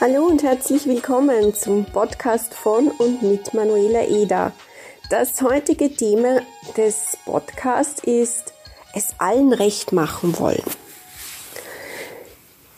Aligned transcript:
Hallo 0.00 0.24
und 0.24 0.42
herzlich 0.42 0.86
willkommen 0.86 1.52
zum 1.52 1.84
Podcast 1.84 2.54
von 2.54 2.88
und 2.88 3.20
mit 3.22 3.52
Manuela 3.52 4.06
Eder. 4.06 4.52
Das 5.10 5.42
heutige 5.42 5.94
Thema 5.94 6.40
des 6.74 7.18
Podcasts 7.26 8.02
ist 8.02 8.54
es 8.94 9.12
allen 9.18 9.52
recht 9.52 9.92
machen 9.92 10.38
wollen. 10.38 10.62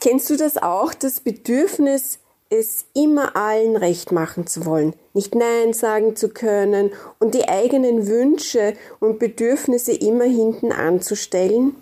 Kennst 0.01 0.31
du 0.31 0.37
das 0.37 0.61
auch, 0.61 0.95
das 0.95 1.21
Bedürfnis, 1.21 2.19
es 2.51 2.87
immer 2.93 3.37
allen 3.37 3.77
recht 3.77 4.11
machen 4.11 4.49
zu 4.49 4.67
wollen, 4.67 4.93
nicht 5.15 5.37
Nein 5.37 5.75
sagen 5.75 6.17
zu 6.17 6.29
können 6.29 6.91
und 7.21 7.37
die 7.37 7.49
eigenen 7.49 8.09
Wünsche 8.09 8.75
und 8.99 9.21
Bedürfnisse 9.21 9.93
immer 9.93 10.25
hinten 10.25 10.73
anzustellen? 10.73 11.77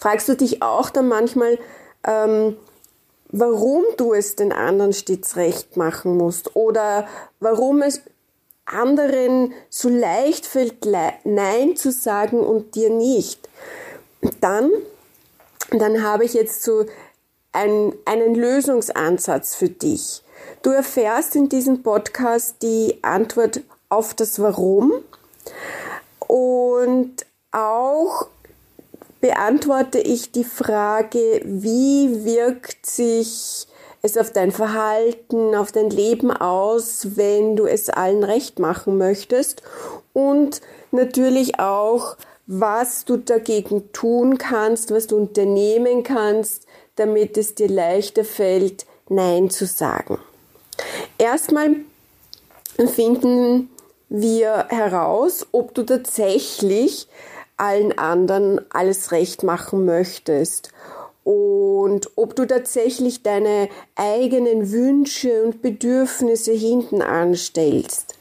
Fragst 0.00 0.28
du 0.28 0.34
dich 0.34 0.60
auch 0.60 0.90
dann 0.90 1.06
manchmal, 1.06 1.56
ähm, 2.04 2.56
warum 3.30 3.84
du 3.96 4.14
es 4.14 4.36
den 4.36 4.52
anderen 4.52 4.92
stets 4.92 5.36
recht 5.36 5.76
machen 5.76 6.16
musst 6.16 6.56
oder 6.56 7.06
warum 7.40 7.82
es 7.82 8.02
anderen 8.64 9.54
so 9.70 9.88
leicht 9.88 10.46
fällt, 10.46 10.86
Nein 11.24 11.76
zu 11.76 11.92
sagen 11.92 12.40
und 12.40 12.74
dir 12.74 12.90
nicht. 12.90 13.48
Dann, 14.40 14.70
dann 15.70 16.02
habe 16.02 16.24
ich 16.24 16.34
jetzt 16.34 16.62
so 16.62 16.84
einen, 17.52 17.94
einen 18.04 18.34
Lösungsansatz 18.34 19.54
für 19.54 19.68
dich. 19.68 20.22
Du 20.62 20.70
erfährst 20.70 21.36
in 21.36 21.48
diesem 21.48 21.82
Podcast 21.82 22.56
die 22.62 22.98
Antwort 23.02 23.60
auf 23.88 24.14
das 24.14 24.40
Warum 24.40 24.92
und 26.18 27.24
auch 27.52 28.26
beantworte 29.26 29.98
ich 29.98 30.30
die 30.30 30.44
Frage, 30.44 31.40
wie 31.44 32.24
wirkt 32.24 32.86
sich 32.86 33.66
es 34.00 34.16
auf 34.16 34.30
dein 34.30 34.52
Verhalten, 34.52 35.56
auf 35.56 35.72
dein 35.72 35.90
Leben 35.90 36.30
aus, 36.30 37.16
wenn 37.16 37.56
du 37.56 37.66
es 37.66 37.90
allen 37.90 38.22
recht 38.22 38.60
machen 38.60 38.98
möchtest 38.98 39.64
und 40.12 40.60
natürlich 40.92 41.58
auch, 41.58 42.16
was 42.46 43.04
du 43.04 43.16
dagegen 43.16 43.92
tun 43.92 44.38
kannst, 44.38 44.92
was 44.92 45.08
du 45.08 45.16
unternehmen 45.16 46.04
kannst, 46.04 46.64
damit 46.94 47.36
es 47.36 47.56
dir 47.56 47.68
leichter 47.68 48.24
fällt, 48.24 48.86
Nein 49.08 49.50
zu 49.50 49.66
sagen. 49.66 50.20
Erstmal 51.18 51.74
finden 52.94 53.70
wir 54.08 54.66
heraus, 54.68 55.48
ob 55.50 55.74
du 55.74 55.82
tatsächlich 55.82 57.08
allen 57.56 57.96
anderen 57.98 58.60
alles 58.70 59.12
recht 59.12 59.42
machen 59.42 59.84
möchtest 59.84 60.72
und 61.24 62.10
ob 62.14 62.36
du 62.36 62.46
tatsächlich 62.46 63.24
deine 63.24 63.68
eigenen 63.96 64.70
Wünsche 64.70 65.42
und 65.42 65.60
Bedürfnisse 65.60 66.52
hinten 66.52 67.02
anstellst. 67.02 68.14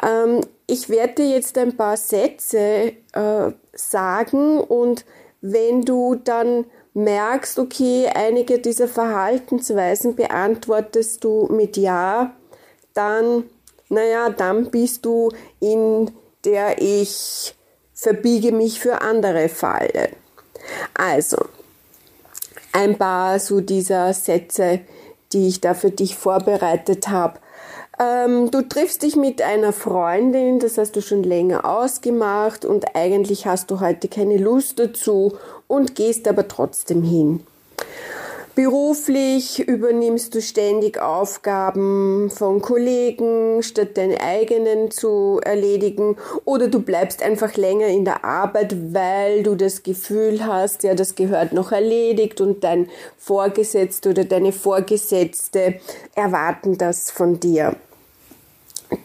Ähm, 0.00 0.42
ich 0.68 0.88
werde 0.88 1.14
dir 1.14 1.30
jetzt 1.30 1.58
ein 1.58 1.76
paar 1.76 1.96
Sätze 1.96 2.92
äh, 3.12 3.50
sagen 3.72 4.60
und 4.60 5.04
wenn 5.40 5.82
du 5.82 6.14
dann 6.14 6.66
merkst, 6.94 7.58
okay, 7.58 8.08
einige 8.14 8.60
dieser 8.60 8.86
Verhaltensweisen 8.86 10.14
beantwortest 10.14 11.24
du 11.24 11.48
mit 11.50 11.76
Ja, 11.76 12.32
dann, 12.94 13.44
naja, 13.88 14.30
dann 14.30 14.70
bist 14.70 15.04
du 15.04 15.32
in 15.58 16.12
der 16.44 16.80
ich 16.80 17.56
verbiege 18.02 18.50
mich 18.50 18.80
für 18.80 19.00
andere 19.00 19.48
Falle. 19.48 20.10
Also, 20.94 21.36
ein 22.72 22.98
paar 22.98 23.38
so 23.38 23.60
dieser 23.60 24.12
Sätze, 24.12 24.80
die 25.32 25.46
ich 25.46 25.60
da 25.60 25.74
für 25.74 25.92
dich 25.92 26.16
vorbereitet 26.16 27.08
habe. 27.08 27.38
Ähm, 28.00 28.50
du 28.50 28.62
triffst 28.62 29.04
dich 29.04 29.14
mit 29.14 29.40
einer 29.40 29.72
Freundin, 29.72 30.58
das 30.58 30.78
hast 30.78 30.96
du 30.96 31.00
schon 31.00 31.22
länger 31.22 31.64
ausgemacht 31.64 32.64
und 32.64 32.96
eigentlich 32.96 33.46
hast 33.46 33.70
du 33.70 33.78
heute 33.78 34.08
keine 34.08 34.36
Lust 34.36 34.80
dazu 34.80 35.36
und 35.68 35.94
gehst 35.94 36.26
aber 36.26 36.48
trotzdem 36.48 37.04
hin. 37.04 37.46
Beruflich 38.54 39.60
übernimmst 39.60 40.34
du 40.34 40.42
ständig 40.42 41.00
Aufgaben 41.00 42.28
von 42.28 42.60
Kollegen, 42.60 43.62
statt 43.62 43.96
deine 43.96 44.20
eigenen 44.20 44.90
zu 44.90 45.40
erledigen. 45.42 46.18
Oder 46.44 46.68
du 46.68 46.80
bleibst 46.80 47.22
einfach 47.22 47.56
länger 47.56 47.86
in 47.86 48.04
der 48.04 48.26
Arbeit, 48.26 48.76
weil 48.92 49.42
du 49.42 49.54
das 49.54 49.82
Gefühl 49.82 50.44
hast, 50.44 50.82
ja, 50.82 50.94
das 50.94 51.14
gehört 51.14 51.54
noch 51.54 51.72
erledigt 51.72 52.42
und 52.42 52.62
dein 52.62 52.90
Vorgesetzter 53.16 54.10
oder 54.10 54.24
deine 54.24 54.52
Vorgesetzte 54.52 55.80
erwarten 56.14 56.76
das 56.76 57.10
von 57.10 57.40
dir. 57.40 57.74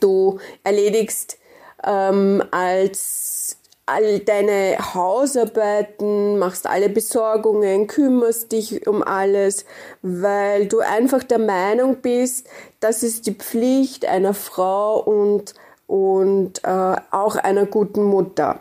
Du 0.02 0.40
erledigst 0.66 1.38
ähm, 1.86 2.44
als 2.52 3.56
all 3.88 4.20
deine 4.20 4.78
Hausarbeiten, 4.94 6.38
machst 6.38 6.68
alle 6.68 6.90
Besorgungen, 6.90 7.88
kümmerst 7.88 8.52
dich 8.52 8.86
um 8.86 9.02
alles, 9.02 9.66
weil 10.02 10.68
du 10.68 10.80
einfach 10.80 11.24
der 11.24 11.40
Meinung 11.40 11.98
bist, 12.02 12.48
das 12.81 13.02
ist 13.02 13.25
die 13.25 13.34
Pflicht 13.34 14.06
einer 14.06 14.34
Frau 14.34 15.00
und, 15.00 15.53
und 15.88 16.64
äh, 16.66 16.96
auch 17.12 17.38
einer 17.38 17.66
guten 17.66 18.03
Mutter. 18.03 18.59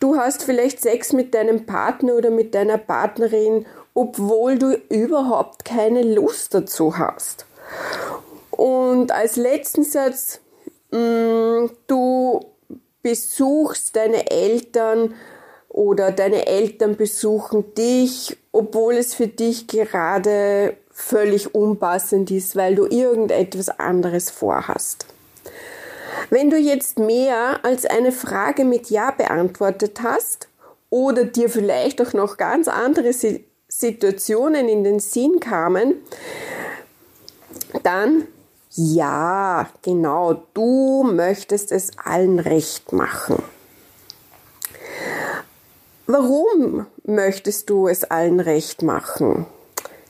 Du 0.00 0.16
hast 0.16 0.42
vielleicht 0.42 0.80
Sex 0.80 1.12
mit 1.12 1.34
deinem 1.34 1.64
Partner 1.64 2.14
oder 2.14 2.30
mit 2.30 2.54
deiner 2.54 2.78
Partnerin, 2.78 3.64
obwohl 3.94 4.58
du 4.58 4.74
überhaupt 4.88 5.64
keine 5.64 6.02
Lust 6.02 6.54
dazu 6.54 6.98
hast. 6.98 7.46
Und 8.50 9.12
als 9.12 9.36
letzten 9.36 9.84
Satz, 9.84 10.40
mh, 10.90 10.98
mm, 10.98 11.70
du 11.86 12.40
besuchst 13.02 13.96
deine 13.96 14.30
Eltern 14.30 15.14
oder 15.68 16.10
deine 16.12 16.46
Eltern 16.46 16.96
besuchen 16.96 17.74
dich, 17.74 18.36
obwohl 18.52 18.94
es 18.94 19.14
für 19.14 19.28
dich 19.28 19.66
gerade 19.66 20.76
völlig 20.90 21.54
unpassend 21.54 22.30
ist, 22.30 22.56
weil 22.56 22.74
du 22.74 22.86
irgendetwas 22.86 23.68
anderes 23.68 24.30
vorhast. 24.30 25.06
Wenn 26.30 26.50
du 26.50 26.56
jetzt 26.56 26.98
mehr 26.98 27.64
als 27.64 27.86
eine 27.86 28.12
Frage 28.12 28.64
mit 28.64 28.90
Ja 28.90 29.12
beantwortet 29.12 30.00
hast 30.02 30.48
oder 30.90 31.24
dir 31.24 31.48
vielleicht 31.48 32.02
auch 32.02 32.12
noch 32.12 32.36
ganz 32.36 32.66
andere 32.66 33.12
Situationen 33.68 34.68
in 34.68 34.82
den 34.82 34.98
Sinn 34.98 35.38
kamen, 35.38 35.94
dann 37.84 38.26
ja, 38.72 39.66
genau, 39.82 40.42
du 40.52 41.02
möchtest 41.02 41.72
es 41.72 41.90
allen 42.04 42.38
recht 42.38 42.92
machen. 42.92 43.42
Warum 46.06 46.86
möchtest 47.04 47.70
du 47.70 47.88
es 47.88 48.04
allen 48.04 48.40
recht 48.40 48.82
machen? 48.82 49.46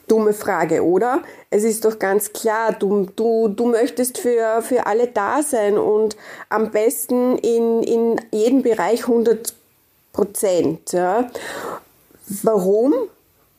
Dumme 0.07 0.33
Frage, 0.33 0.83
oder? 0.83 1.21
Es 1.49 1.63
ist 1.63 1.85
doch 1.85 1.99
ganz 1.99 2.33
klar, 2.33 2.73
du, 2.73 3.07
du, 3.15 3.47
du 3.47 3.65
möchtest 3.65 4.17
für, 4.17 4.61
für 4.61 4.87
alle 4.87 5.07
da 5.07 5.41
sein 5.43 5.77
und 5.77 6.17
am 6.49 6.71
besten 6.71 7.37
in, 7.37 7.83
in 7.83 8.21
jedem 8.31 8.61
Bereich 8.61 9.01
100 9.01 9.53
Prozent. 10.11 10.91
Ja. 10.91 11.29
Warum? 12.43 12.93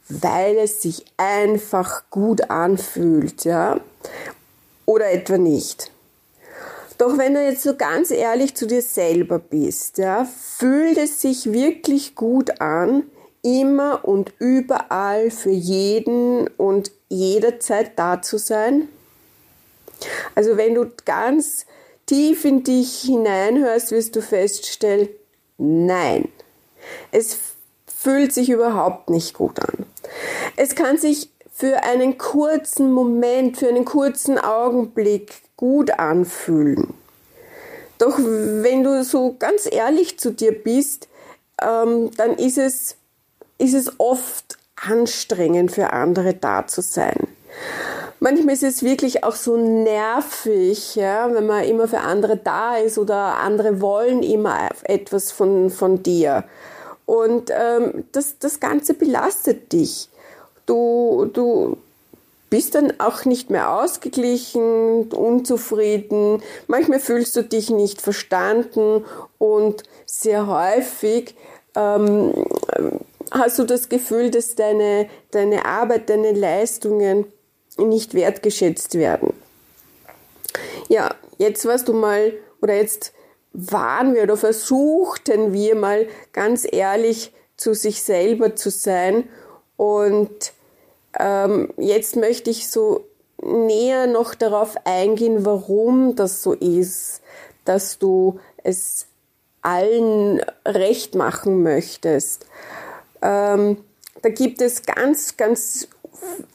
Weil 0.08 0.56
es 0.56 0.82
sich 0.82 1.04
einfach 1.16 2.04
gut 2.10 2.50
anfühlt. 2.50 3.44
Ja 3.44 3.80
oder 5.00 5.12
etwa 5.12 5.38
nicht. 5.38 5.90
Doch 6.98 7.16
wenn 7.16 7.32
du 7.32 7.42
jetzt 7.42 7.62
so 7.62 7.76
ganz 7.76 8.10
ehrlich 8.10 8.54
zu 8.54 8.66
dir 8.66 8.82
selber 8.82 9.38
bist, 9.38 9.96
ja, 9.96 10.26
fühlt 10.26 10.98
es 10.98 11.22
sich 11.22 11.50
wirklich 11.50 12.14
gut 12.14 12.60
an, 12.60 13.04
immer 13.42 14.04
und 14.04 14.34
überall 14.38 15.30
für 15.30 15.50
jeden 15.50 16.46
und 16.58 16.92
jederzeit 17.08 17.98
da 17.98 18.20
zu 18.20 18.36
sein? 18.36 18.88
Also 20.34 20.58
wenn 20.58 20.74
du 20.74 20.92
ganz 21.06 21.64
tief 22.04 22.44
in 22.44 22.64
dich 22.64 23.00
hineinhörst, 23.00 23.92
wirst 23.92 24.14
du 24.16 24.20
feststellen, 24.20 25.08
nein, 25.56 26.28
es 27.12 27.38
fühlt 27.86 28.34
sich 28.34 28.50
überhaupt 28.50 29.08
nicht 29.08 29.32
gut 29.32 29.58
an. 29.60 29.86
Es 30.56 30.74
kann 30.74 30.98
sich 30.98 31.30
für 31.60 31.82
einen 31.82 32.16
kurzen 32.16 32.90
Moment, 32.90 33.58
für 33.58 33.68
einen 33.68 33.84
kurzen 33.84 34.38
Augenblick 34.38 35.42
gut 35.58 35.90
anfühlen. 35.90 36.94
Doch 37.98 38.18
wenn 38.18 38.82
du 38.82 39.04
so 39.04 39.36
ganz 39.38 39.68
ehrlich 39.70 40.18
zu 40.18 40.32
dir 40.32 40.52
bist, 40.52 41.08
ähm, 41.60 42.12
dann 42.16 42.36
ist 42.36 42.56
es, 42.56 42.96
ist 43.58 43.74
es 43.74 43.92
oft 44.00 44.56
anstrengend 44.74 45.72
für 45.72 45.92
andere 45.92 46.32
da 46.32 46.66
zu 46.66 46.80
sein. 46.80 47.28
Manchmal 48.20 48.54
ist 48.54 48.62
es 48.62 48.82
wirklich 48.82 49.22
auch 49.22 49.34
so 49.34 49.58
nervig, 49.58 50.94
ja, 50.94 51.30
wenn 51.34 51.44
man 51.44 51.64
immer 51.64 51.88
für 51.88 52.00
andere 52.00 52.38
da 52.38 52.78
ist 52.78 52.96
oder 52.96 53.36
andere 53.36 53.82
wollen 53.82 54.22
immer 54.22 54.70
etwas 54.84 55.30
von, 55.30 55.68
von 55.68 56.02
dir. 56.02 56.44
Und 57.04 57.50
ähm, 57.50 58.04
das, 58.12 58.38
das 58.38 58.60
Ganze 58.60 58.94
belastet 58.94 59.72
dich. 59.74 60.08
Du, 60.70 61.28
du, 61.32 61.76
bist 62.50 62.74
dann 62.74 62.92
auch 62.98 63.24
nicht 63.24 63.48
mehr 63.48 63.72
ausgeglichen, 63.72 65.04
unzufrieden, 65.12 66.42
manchmal 66.66 67.00
fühlst 67.00 67.34
du 67.36 67.42
dich 67.42 67.70
nicht 67.70 68.02
verstanden 68.02 69.04
und 69.38 69.84
sehr 70.04 70.48
häufig 70.48 71.36
ähm, 71.76 72.34
hast 73.30 73.58
du 73.58 73.64
das 73.64 73.88
Gefühl, 73.88 74.30
dass 74.30 74.56
deine, 74.56 75.08
deine 75.30 75.64
Arbeit, 75.64 76.10
deine 76.10 76.32
Leistungen 76.32 77.24
nicht 77.78 78.14
wertgeschätzt 78.14 78.96
werden. 78.96 79.32
Ja, 80.88 81.14
jetzt 81.38 81.64
warst 81.66 81.88
du 81.88 81.92
mal, 81.92 82.32
oder 82.60 82.74
jetzt 82.74 83.12
waren 83.52 84.14
wir 84.14 84.24
oder 84.24 84.36
versuchten 84.36 85.52
wir 85.52 85.76
mal 85.76 86.06
ganz 86.32 86.66
ehrlich 86.70 87.32
zu 87.56 87.74
sich 87.74 88.02
selber 88.02 88.56
zu 88.56 88.70
sein 88.70 89.28
und 89.76 90.52
ähm, 91.18 91.72
jetzt 91.76 92.16
möchte 92.16 92.50
ich 92.50 92.68
so 92.68 93.04
näher 93.42 94.06
noch 94.06 94.34
darauf 94.34 94.74
eingehen, 94.84 95.44
warum 95.44 96.14
das 96.14 96.42
so 96.42 96.52
ist, 96.52 97.22
dass 97.64 97.98
du 97.98 98.38
es 98.62 99.06
allen 99.62 100.40
recht 100.66 101.14
machen 101.14 101.62
möchtest. 101.62 102.46
Ähm, 103.22 103.78
da 104.22 104.28
gibt 104.28 104.60
es 104.60 104.82
ganz, 104.82 105.36
ganz 105.36 105.88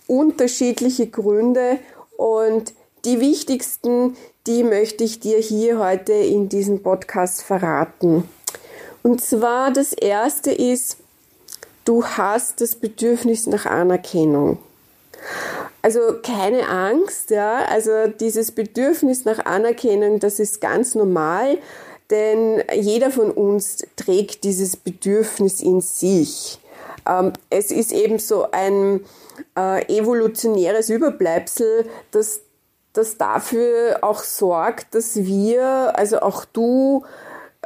unterschiedliche 0.08 1.08
Gründe 1.08 1.80
und 2.18 2.74
die 3.06 3.20
wichtigsten, 3.20 4.16
die 4.48 4.64
möchte 4.64 5.04
ich 5.04 5.20
dir 5.20 5.38
hier 5.38 5.80
heute 5.80 6.14
in 6.14 6.50
diesem 6.50 6.82
Podcast 6.82 7.42
verraten. 7.42 8.28
Und 9.04 9.22
zwar 9.22 9.72
das 9.72 9.94
erste 9.94 10.52
ist, 10.52 10.98
du 11.86 12.06
hast 12.06 12.62
das 12.62 12.76
Bedürfnis 12.76 13.48
nach 13.48 13.66
Anerkennung. 13.66 14.58
Also 15.82 16.00
keine 16.24 16.68
Angst, 16.68 17.30
ja, 17.30 17.66
also 17.66 18.08
dieses 18.08 18.52
Bedürfnis 18.52 19.24
nach 19.24 19.46
Anerkennung, 19.46 20.20
das 20.20 20.40
ist 20.40 20.60
ganz 20.60 20.96
normal, 20.96 21.60
denn 22.10 22.64
jeder 22.74 23.12
von 23.12 23.32
uns 23.32 23.86
trägt 23.96 24.44
dieses 24.44 24.78
Bedürfnis 24.78 25.62
in 25.62 25.82
sich. 25.82 26.60
Ähm, 27.08 27.34
es 27.50 27.72
ist 27.72 27.92
eben 27.92 28.20
so 28.20 28.50
ein 28.52 29.02
äh, 29.56 29.86
evolutionäres 29.96 30.90
Überbleibsel, 30.90 31.86
das, 32.12 32.42
das 32.94 33.18
dafür 33.18 34.00
auch 34.02 34.24
sorgt, 34.24 34.96
dass 34.96 35.16
wir, 35.16 35.94
also 35.96 36.20
auch 36.22 36.46
du, 36.46 37.06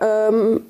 ähm, 0.01 0.65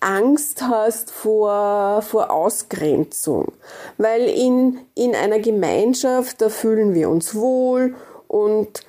Angst 0.00 0.62
hast 0.62 1.10
vor, 1.10 2.02
vor 2.02 2.30
Ausgrenzung. 2.30 3.52
Weil 3.98 4.22
in, 4.22 4.78
in 4.94 5.14
einer 5.14 5.38
Gemeinschaft, 5.38 6.40
da 6.40 6.48
fühlen 6.48 6.94
wir 6.94 7.08
uns 7.10 7.34
wohl 7.34 7.94
und, 8.28 8.80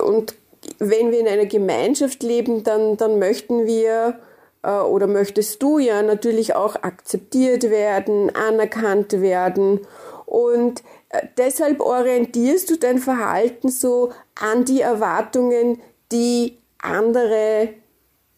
und 0.00 0.34
wenn 0.78 1.10
wir 1.10 1.20
in 1.20 1.28
einer 1.28 1.46
Gemeinschaft 1.46 2.22
leben, 2.22 2.64
dann, 2.64 2.96
dann 2.96 3.18
möchten 3.18 3.66
wir 3.66 4.18
äh, 4.62 4.70
oder 4.70 5.06
möchtest 5.06 5.62
du 5.62 5.78
ja 5.78 6.02
natürlich 6.02 6.54
auch 6.54 6.76
akzeptiert 6.76 7.70
werden, 7.70 8.34
anerkannt 8.34 9.20
werden 9.20 9.80
und 10.26 10.82
äh, 11.08 11.26
deshalb 11.38 11.80
orientierst 11.80 12.68
du 12.70 12.76
dein 12.76 12.98
Verhalten 12.98 13.70
so 13.70 14.12
an 14.34 14.64
die 14.64 14.80
Erwartungen, 14.80 15.80
die 16.12 16.58
andere 16.78 17.70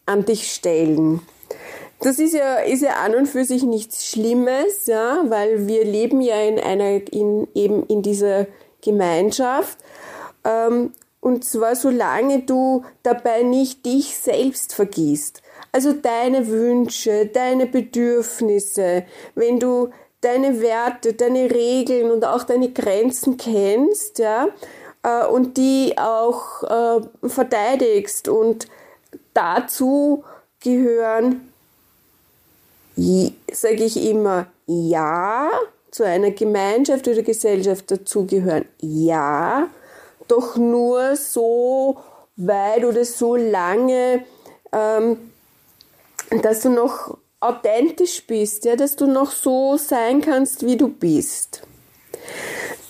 an 0.05 0.25
dich 0.25 0.51
stellen. 0.51 1.21
Das 2.03 2.17
ist 2.17 2.33
ja, 2.33 2.55
ist 2.57 2.81
ja 2.81 2.93
an 2.93 3.13
und 3.13 3.27
für 3.27 3.45
sich 3.45 3.61
nichts 3.61 4.07
Schlimmes, 4.07 4.87
ja, 4.87 5.23
weil 5.27 5.67
wir 5.67 5.85
leben 5.85 6.19
ja 6.19 6.41
in 6.41 6.59
einer, 6.59 6.99
in, 7.13 7.47
eben 7.53 7.85
in 7.85 8.01
dieser 8.01 8.47
Gemeinschaft. 8.81 9.77
Ähm, 10.43 10.93
und 11.19 11.45
zwar 11.45 11.75
solange 11.75 12.41
du 12.41 12.83
dabei 13.03 13.43
nicht 13.43 13.85
dich 13.85 14.17
selbst 14.17 14.73
vergisst. 14.73 15.43
Also 15.71 15.93
deine 15.93 16.47
Wünsche, 16.47 17.27
deine 17.27 17.67
Bedürfnisse, 17.67 19.03
wenn 19.35 19.59
du 19.59 19.91
deine 20.21 20.59
Werte, 20.59 21.13
deine 21.13 21.51
Regeln 21.51 22.09
und 22.09 22.25
auch 22.25 22.43
deine 22.43 22.71
Grenzen 22.71 23.37
kennst, 23.37 24.17
ja, 24.17 24.47
äh, 25.03 25.27
und 25.27 25.57
die 25.57 25.93
auch 25.99 26.63
äh, 26.63 27.27
verteidigst 27.29 28.27
und 28.27 28.65
dazu 29.35 30.23
gehören 30.59 31.50
sage 32.95 33.83
ich 33.83 34.09
immer 34.09 34.47
ja, 34.65 35.49
zu 35.91 36.03
einer 36.03 36.31
Gemeinschaft 36.31 37.07
oder 37.07 37.21
Gesellschaft 37.21 37.91
dazugehören, 37.91 38.65
ja, 38.79 39.67
doch 40.27 40.55
nur 40.55 41.15
so 41.15 41.97
weit 42.37 42.85
oder 42.85 43.03
so 43.03 43.35
lange, 43.35 44.23
ähm, 44.71 45.31
dass 46.41 46.61
du 46.61 46.69
noch 46.69 47.17
authentisch 47.41 48.25
bist, 48.25 48.65
ja, 48.65 48.75
dass 48.75 48.95
du 48.95 49.07
noch 49.07 49.31
so 49.31 49.75
sein 49.77 50.21
kannst, 50.21 50.65
wie 50.65 50.77
du 50.77 50.87
bist. 50.87 51.63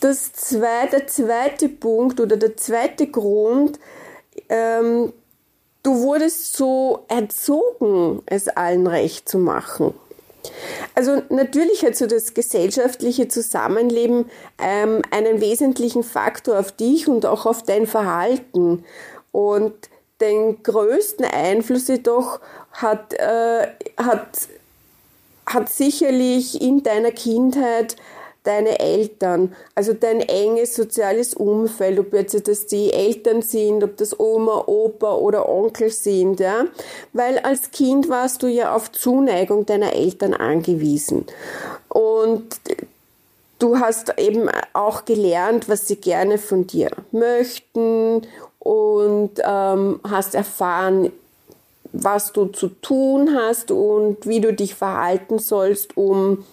Das 0.01 0.33
zweite, 0.33 0.97
der 0.97 1.07
zweite 1.07 1.69
Punkt 1.69 2.19
oder 2.19 2.37
der 2.37 2.57
zweite 2.57 3.07
Grund, 3.07 3.79
ähm, 4.49 5.13
du 5.83 6.01
wurdest 6.01 6.55
so 6.55 7.05
erzogen, 7.07 8.21
es 8.25 8.47
allen 8.47 8.87
recht 8.87 9.27
zu 9.27 9.37
machen. 9.37 9.93
Also 10.95 11.21
natürlich 11.29 11.85
hat 11.85 11.95
so 11.95 12.07
das 12.07 12.33
gesellschaftliche 12.33 13.27
Zusammenleben 13.27 14.25
ähm, 14.59 15.01
einen 15.11 15.39
wesentlichen 15.39 16.03
Faktor 16.03 16.59
auf 16.59 16.71
dich 16.71 17.07
und 17.07 17.25
auch 17.25 17.45
auf 17.45 17.63
dein 17.63 17.85
Verhalten. 17.85 18.83
Und 19.31 19.73
den 20.19 20.61
größten 20.61 21.25
Einfluss 21.25 21.87
jedoch 21.87 22.39
hat, 22.71 23.13
äh, 23.13 23.67
hat, 23.97 24.47
hat 25.45 25.69
sicherlich 25.69 26.61
in 26.61 26.83
deiner 26.83 27.11
Kindheit 27.11 27.95
deine 28.43 28.79
Eltern, 28.79 29.53
also 29.75 29.93
dein 29.93 30.19
enges 30.21 30.75
soziales 30.75 31.33
Umfeld, 31.33 31.99
ob 31.99 32.13
jetzt 32.13 32.47
das 32.47 32.65
die 32.65 32.91
Eltern 32.91 33.41
sind, 33.41 33.83
ob 33.83 33.97
das 33.97 34.19
Oma, 34.19 34.63
Opa 34.65 35.15
oder 35.15 35.47
Onkel 35.47 35.91
sind, 35.91 36.39
ja, 36.39 36.65
weil 37.13 37.37
als 37.39 37.71
Kind 37.71 38.09
warst 38.09 38.41
du 38.41 38.47
ja 38.47 38.75
auf 38.75 38.91
Zuneigung 38.91 39.65
deiner 39.65 39.93
Eltern 39.93 40.33
angewiesen. 40.33 41.25
Und 41.89 42.59
du 43.59 43.79
hast 43.79 44.17
eben 44.17 44.49
auch 44.73 45.05
gelernt, 45.05 45.69
was 45.69 45.87
sie 45.87 45.97
gerne 45.97 46.37
von 46.37 46.65
dir 46.65 46.89
möchten 47.11 48.23
und 48.59 49.31
ähm, 49.43 49.99
hast 50.09 50.33
erfahren, 50.33 51.11
was 51.93 52.31
du 52.31 52.45
zu 52.45 52.69
tun 52.69 53.35
hast 53.35 53.69
und 53.69 54.25
wie 54.25 54.39
du 54.39 54.53
dich 54.53 54.75
verhalten 54.75 55.39
sollst, 55.39 55.97
um 55.97 56.45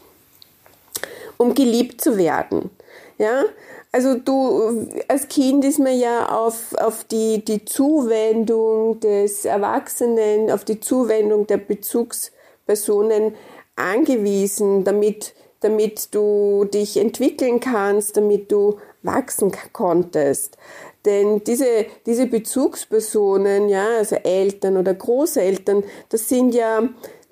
um 1.38 1.54
geliebt 1.54 2.00
zu 2.02 2.18
werden. 2.18 2.71
Ja, 3.16 3.45
also 3.90 4.14
du, 4.14 4.87
als 5.09 5.28
Kind 5.28 5.64
ist 5.64 5.78
man 5.78 5.99
ja 5.99 6.28
auf, 6.28 6.75
auf 6.75 7.04
die, 7.04 7.45
die 7.45 7.64
Zuwendung 7.64 9.00
des 9.00 9.45
Erwachsenen, 9.45 10.50
auf 10.50 10.64
die 10.64 10.78
Zuwendung 10.78 11.47
der 11.47 11.57
Bezugspersonen 11.57 13.35
angewiesen, 13.76 14.85
damit, 14.85 15.35
damit 15.61 16.14
du 16.14 16.64
dich 16.66 16.99
entwickeln 16.99 17.61
kannst, 17.61 18.16
damit 18.16 18.52
du 18.52 18.78
wachsen 19.02 19.52
konntest. 19.73 20.59
Denn 21.04 21.42
diese, 21.45 21.87
diese 22.04 22.26
Bezugspersonen, 22.26 23.68
ja, 23.68 23.87
also 23.99 24.16
Eltern 24.16 24.76
oder 24.76 24.92
Großeltern, 24.92 25.85
das 26.11 26.28
sind 26.28 26.54
ja, 26.54 26.88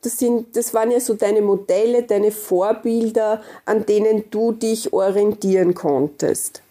das, 0.07 0.19
sind, 0.19 0.57
das 0.57 0.73
waren 0.73 0.93
ja 0.93 1.01
so 1.01 1.15
deine 1.15 1.43
Modelle, 1.43 2.05
deine 2.05 2.31
Vorbilder, 2.31 3.43
an 3.65 3.85
denen 3.85 4.31
du 4.31 4.53
dich 4.53 4.93
orientieren 4.93 5.75
konntest. 5.75 6.63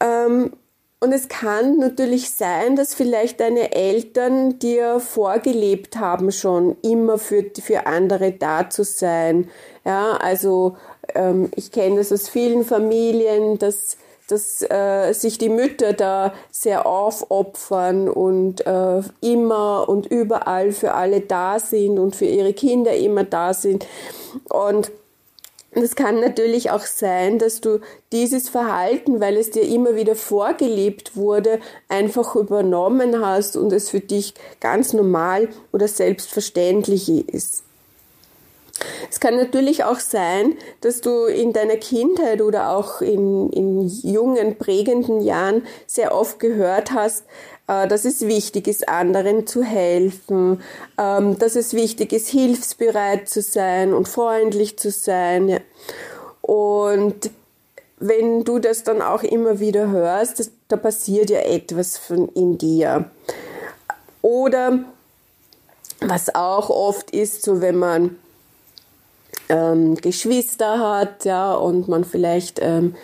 Ähm, 0.00 0.52
und 0.98 1.12
es 1.12 1.28
kann 1.28 1.78
natürlich 1.78 2.30
sein, 2.30 2.74
dass 2.74 2.94
vielleicht 2.94 3.38
deine 3.38 3.72
Eltern 3.72 4.58
dir 4.58 4.98
vorgelebt 4.98 5.96
haben, 5.96 6.32
schon 6.32 6.76
immer 6.82 7.18
für, 7.18 7.44
für 7.62 7.86
andere 7.86 8.32
da 8.32 8.68
zu 8.68 8.82
sein. 8.82 9.48
Ja, 9.84 10.16
also 10.16 10.76
ähm, 11.14 11.50
ich 11.54 11.70
kenne 11.70 11.98
das 11.98 12.10
aus 12.10 12.28
vielen 12.28 12.64
Familien, 12.64 13.58
dass 13.58 13.96
dass 14.28 14.62
äh, 14.62 15.12
sich 15.12 15.38
die 15.38 15.48
Mütter 15.48 15.92
da 15.92 16.34
sehr 16.50 16.86
aufopfern 16.86 18.08
und 18.08 18.66
äh, 18.66 19.02
immer 19.20 19.88
und 19.88 20.06
überall 20.06 20.72
für 20.72 20.94
alle 20.94 21.20
da 21.20 21.58
sind 21.58 21.98
und 21.98 22.16
für 22.16 22.26
ihre 22.26 22.52
Kinder 22.52 22.94
immer 22.94 23.24
da 23.24 23.54
sind. 23.54 23.86
Und 24.48 24.90
es 25.82 25.94
kann 25.94 26.20
natürlich 26.20 26.70
auch 26.70 26.80
sein, 26.80 27.38
dass 27.38 27.60
du 27.60 27.80
dieses 28.10 28.48
Verhalten, 28.48 29.20
weil 29.20 29.36
es 29.36 29.50
dir 29.50 29.62
immer 29.62 29.94
wieder 29.94 30.16
vorgelebt 30.16 31.16
wurde, 31.16 31.60
einfach 31.88 32.34
übernommen 32.34 33.24
hast 33.24 33.56
und 33.56 33.72
es 33.72 33.90
für 33.90 34.00
dich 34.00 34.32
ganz 34.60 34.94
normal 34.94 35.48
oder 35.72 35.86
selbstverständlich 35.86 37.28
ist. 37.28 37.62
Es 39.10 39.20
kann 39.20 39.36
natürlich 39.36 39.84
auch 39.84 40.00
sein, 40.00 40.56
dass 40.80 41.00
du 41.00 41.24
in 41.24 41.52
deiner 41.52 41.76
Kindheit 41.76 42.42
oder 42.42 42.70
auch 42.70 43.00
in, 43.00 43.50
in 43.50 43.88
jungen, 43.88 44.56
prägenden 44.56 45.20
Jahren 45.20 45.62
sehr 45.86 46.14
oft 46.14 46.38
gehört 46.38 46.92
hast, 46.92 47.24
äh, 47.68 47.88
dass 47.88 48.04
es 48.04 48.26
wichtig 48.26 48.68
ist, 48.68 48.88
anderen 48.88 49.46
zu 49.46 49.62
helfen, 49.62 50.62
ähm, 50.98 51.38
dass 51.38 51.56
es 51.56 51.72
wichtig 51.72 52.12
ist, 52.12 52.28
hilfsbereit 52.28 53.28
zu 53.28 53.42
sein 53.42 53.94
und 53.94 54.08
freundlich 54.08 54.78
zu 54.78 54.90
sein. 54.90 55.60
Und 56.42 57.30
wenn 57.98 58.44
du 58.44 58.58
das 58.58 58.84
dann 58.84 59.00
auch 59.00 59.22
immer 59.22 59.58
wieder 59.58 59.90
hörst, 59.90 60.38
das, 60.38 60.50
da 60.68 60.76
passiert 60.76 61.30
ja 61.30 61.40
etwas 61.40 61.96
von 61.96 62.28
in 62.34 62.58
dir. 62.58 63.10
Oder 64.22 64.80
was 66.00 66.34
auch 66.34 66.68
oft 66.68 67.10
ist, 67.12 67.42
so 67.42 67.60
wenn 67.60 67.76
man 67.76 68.16
ähm, 69.48 69.94
Geschwister 69.96 70.78
hat, 70.78 71.24
ja, 71.24 71.54
und 71.54 71.88
man 71.88 72.04
vielleicht 72.04 72.58
ähm, 72.60 72.94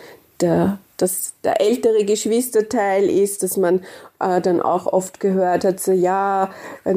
der 0.41 0.79
dass 0.97 1.33
der 1.43 1.59
ältere 1.59 2.05
Geschwisterteil 2.05 3.09
ist, 3.09 3.41
dass 3.43 3.57
man 3.57 3.81
äh, 4.19 4.41
dann 4.41 4.61
auch 4.61 4.85
oft 4.85 5.19
gehört 5.19 5.65
hat, 5.65 5.79
so 5.79 5.91
ja, 5.91 6.51
äh, 6.85 6.93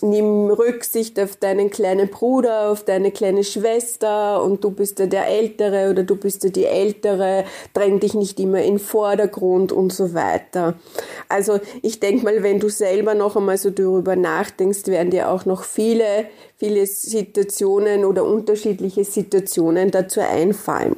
nimm 0.00 0.50
Rücksicht 0.50 1.18
auf 1.18 1.36
deinen 1.36 1.70
kleinen 1.70 2.08
Bruder, 2.08 2.70
auf 2.70 2.84
deine 2.84 3.10
kleine 3.10 3.42
Schwester 3.42 4.42
und 4.42 4.62
du 4.62 4.70
bist 4.70 4.98
ja 5.00 5.06
der 5.06 5.26
Ältere 5.26 5.90
oder 5.90 6.04
du 6.04 6.16
bist 6.16 6.44
ja 6.44 6.50
die 6.50 6.64
Ältere, 6.64 7.44
dräng 7.72 7.98
dich 8.00 8.14
nicht 8.14 8.38
immer 8.38 8.62
in 8.62 8.74
den 8.74 8.78
Vordergrund 8.78 9.72
und 9.72 9.92
so 9.92 10.14
weiter. 10.14 10.74
Also 11.28 11.58
ich 11.82 11.98
denke 12.00 12.24
mal, 12.24 12.42
wenn 12.42 12.60
du 12.60 12.68
selber 12.68 13.14
noch 13.14 13.36
einmal 13.36 13.58
so 13.58 13.70
darüber 13.70 14.14
nachdenkst, 14.14 14.86
werden 14.86 15.10
dir 15.10 15.28
auch 15.28 15.44
noch 15.44 15.64
viele, 15.64 16.26
viele 16.56 16.86
Situationen 16.86 18.04
oder 18.04 18.24
unterschiedliche 18.24 19.04
Situationen 19.04 19.90
dazu 19.90 20.20
einfallen. 20.20 20.96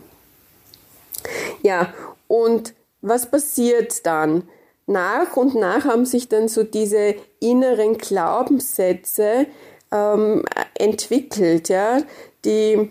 Ja, 1.62 1.92
und 2.28 2.74
was 3.02 3.30
passiert 3.30 4.04
dann? 4.06 4.48
Nach 4.86 5.36
und 5.36 5.54
nach 5.54 5.84
haben 5.84 6.06
sich 6.06 6.28
dann 6.28 6.48
so 6.48 6.62
diese 6.62 7.16
inneren 7.40 7.98
Glaubenssätze 7.98 9.46
ähm, 9.92 10.44
entwickelt, 10.74 11.68
ja, 11.68 11.98
die 12.44 12.90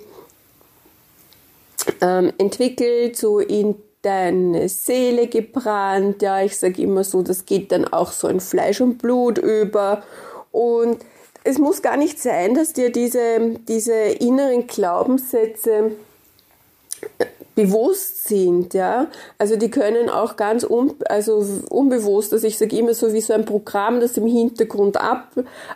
ähm, 2.02 2.34
entwickelt 2.38 3.18
so 3.18 3.40
in 3.40 3.76
deine 4.02 4.70
Seele 4.70 5.28
gebrannt, 5.28 6.22
ja, 6.22 6.42
ich 6.44 6.58
sage 6.58 6.82
immer 6.82 7.04
so, 7.04 7.22
das 7.22 7.46
geht 7.46 7.72
dann 7.72 7.86
auch 7.86 8.12
so 8.12 8.28
in 8.28 8.40
Fleisch 8.40 8.82
und 8.82 8.98
Blut 8.98 9.38
über 9.38 10.04
und 10.52 11.00
es 11.44 11.60
muss 11.60 11.82
gar 11.82 11.98
nicht 11.98 12.20
sein, 12.20 12.56
dass 12.56 12.74
dir 12.74 12.92
diese, 12.92 13.56
diese 13.68 13.94
inneren 13.94 14.68
Glaubenssätze 14.68 15.92
bewusst 17.56 18.28
sind, 18.28 18.74
ja. 18.74 19.08
Also 19.38 19.56
die 19.56 19.72
können 19.72 20.10
auch 20.10 20.36
ganz 20.36 20.64
un, 20.64 20.94
also 21.08 21.44
unbewusst, 21.70 22.34
also 22.34 22.46
ich 22.46 22.58
sage 22.58 22.78
immer 22.78 22.94
so 22.94 23.14
wie 23.14 23.22
so 23.22 23.34
ein 23.34 23.46
Programm, 23.46 24.00
das 24.00 24.18
im 24.18 24.28
Hintergrund 24.28 24.98
ab, 24.98 25.32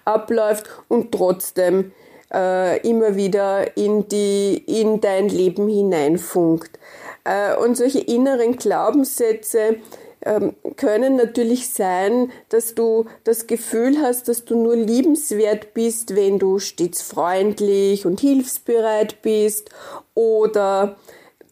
abläuft 0.05 0.69
und 0.89 1.12
trotzdem 1.12 1.91
äh, 2.33 2.88
immer 2.88 3.15
wieder 3.15 3.77
in 3.77 4.07
die 4.07 4.63
in 4.67 5.01
dein 5.01 5.29
Leben 5.29 5.67
hineinfunkt. 5.67 6.77
Äh, 7.24 7.55
und 7.55 7.77
solche 7.77 8.00
inneren 8.00 8.57
Glaubenssätze 8.57 9.77
ähm, 10.25 10.55
können 10.75 11.15
natürlich 11.15 11.69
sein, 11.69 12.31
dass 12.50 12.75
du 12.75 13.05
das 13.24 13.48
Gefühl 13.48 14.01
hast, 14.01 14.27
dass 14.27 14.43
du 14.43 14.62
nur 14.62 14.75
liebenswert 14.75 15.74
bist, 15.74 16.15
wenn 16.15 16.39
du 16.39 16.59
stets 16.59 17.01
freundlich 17.01 18.05
und 18.05 18.19
hilfsbereit 18.19 19.21
bist 19.21 19.69
oder 20.15 20.98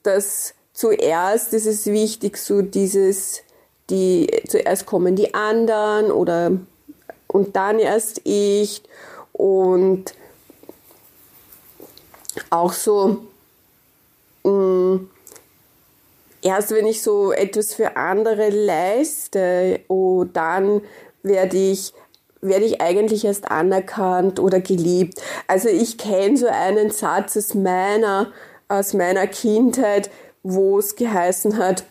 dass 0.08 0.54
zuerst 0.74 1.54
ist 1.54 1.66
es 1.66 1.86
wichtig, 1.88 2.38
so 2.38 2.62
dieses, 2.62 3.42
die, 3.90 4.28
zuerst 4.48 4.86
kommen 4.86 5.16
die 5.16 5.34
anderen 5.34 6.12
oder 6.12 6.52
und 7.28 7.56
dann 7.56 7.80
erst 7.80 8.22
ich 8.24 8.82
und 9.34 10.14
auch 12.50 12.74
so 12.74 13.24
mh, 14.44 14.52
mm, 14.52 15.10
erst 16.42 16.72
wenn 16.72 16.88
ich 16.88 17.02
so 17.02 17.32
etwas 17.32 17.74
für 17.74 17.98
andere 17.98 18.50
leiste, 18.50 19.82
oh, 19.88 20.26
dann 20.32 20.82
werde 21.24 21.58
ich 21.58 21.94
werde 22.40 22.66
ich 22.66 22.82
eigentlich 22.82 23.26
erst 23.26 23.50
anerkannt 23.50 24.40
oder 24.40 24.62
geliebt. 24.62 25.20
Also 25.48 25.70
ich 25.70 25.98
kenne 25.98 26.38
so 26.38 26.48
einen 26.48 26.92
Satz 26.92 27.36
aus 27.36 27.56
meiner 27.56 28.32
aus 28.68 28.94
meiner 28.94 29.28
Kindheit, 29.28 30.10
wo 30.44 30.80
es 30.80 30.96
geheißen 30.96 31.58
hat, 31.58 31.84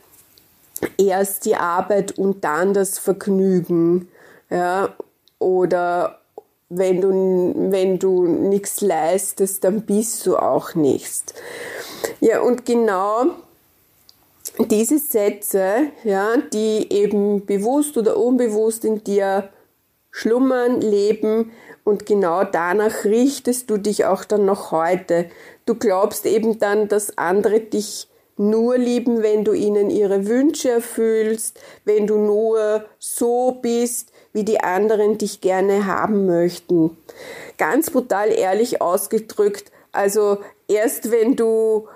erst 0.98 1.44
die 1.44 1.56
Arbeit 1.56 2.18
und 2.18 2.44
dann 2.44 2.74
das 2.74 2.98
Vergnügen. 2.98 4.08
Ja, 4.50 4.94
oder 5.38 6.20
wenn 6.68 7.00
du, 7.00 7.70
wenn 7.70 7.98
du 7.98 8.26
nichts 8.26 8.80
leistest, 8.80 9.64
dann 9.64 9.82
bist 9.82 10.26
du 10.26 10.36
auch 10.36 10.74
nichts. 10.74 11.24
Ja, 12.20 12.40
und 12.40 12.64
genau 12.64 13.26
diese 14.70 14.98
Sätze, 14.98 15.88
ja, 16.04 16.36
die 16.52 16.90
eben 16.92 17.44
bewusst 17.44 17.96
oder 17.96 18.16
unbewusst 18.16 18.84
in 18.84 19.04
dir 19.04 19.50
schlummern, 20.10 20.80
leben 20.80 21.52
und 21.86 22.04
genau 22.04 22.42
danach 22.42 23.04
richtest 23.04 23.70
du 23.70 23.76
dich 23.76 24.06
auch 24.06 24.24
dann 24.24 24.44
noch 24.44 24.72
heute. 24.72 25.26
Du 25.66 25.76
glaubst 25.76 26.26
eben 26.26 26.58
dann, 26.58 26.88
dass 26.88 27.16
andere 27.16 27.60
dich 27.60 28.08
nur 28.36 28.76
lieben, 28.76 29.22
wenn 29.22 29.44
du 29.44 29.52
ihnen 29.52 29.88
ihre 29.88 30.26
Wünsche 30.26 30.68
erfüllst, 30.68 31.60
wenn 31.84 32.08
du 32.08 32.18
nur 32.18 32.84
so 32.98 33.52
bist, 33.62 34.10
wie 34.32 34.42
die 34.42 34.60
anderen 34.60 35.16
dich 35.16 35.40
gerne 35.40 35.86
haben 35.86 36.26
möchten. 36.26 36.96
Ganz 37.56 37.90
brutal 37.90 38.32
ehrlich 38.32 38.82
ausgedrückt, 38.82 39.70
also 39.92 40.38
erst 40.66 41.12
wenn 41.12 41.36
du 41.36 41.86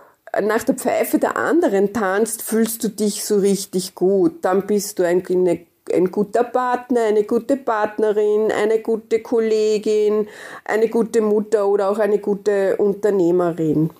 nach 0.40 0.62
der 0.62 0.76
Pfeife 0.76 1.18
der 1.18 1.36
anderen 1.36 1.92
tanzt, 1.92 2.42
fühlst 2.42 2.84
du 2.84 2.88
dich 2.90 3.24
so 3.24 3.38
richtig 3.38 3.96
gut. 3.96 4.44
Dann 4.44 4.68
bist 4.68 5.00
du 5.00 5.02
eine 5.02 5.66
ein 5.94 6.10
guter 6.10 6.44
Partner, 6.44 7.04
eine 7.04 7.24
gute 7.24 7.56
Partnerin, 7.56 8.50
eine 8.52 8.80
gute 8.80 9.20
Kollegin, 9.20 10.28
eine 10.64 10.88
gute 10.88 11.20
Mutter 11.20 11.66
oder 11.66 11.90
auch 11.90 11.98
eine 11.98 12.18
gute 12.18 12.76
Unternehmerin. 12.76 13.90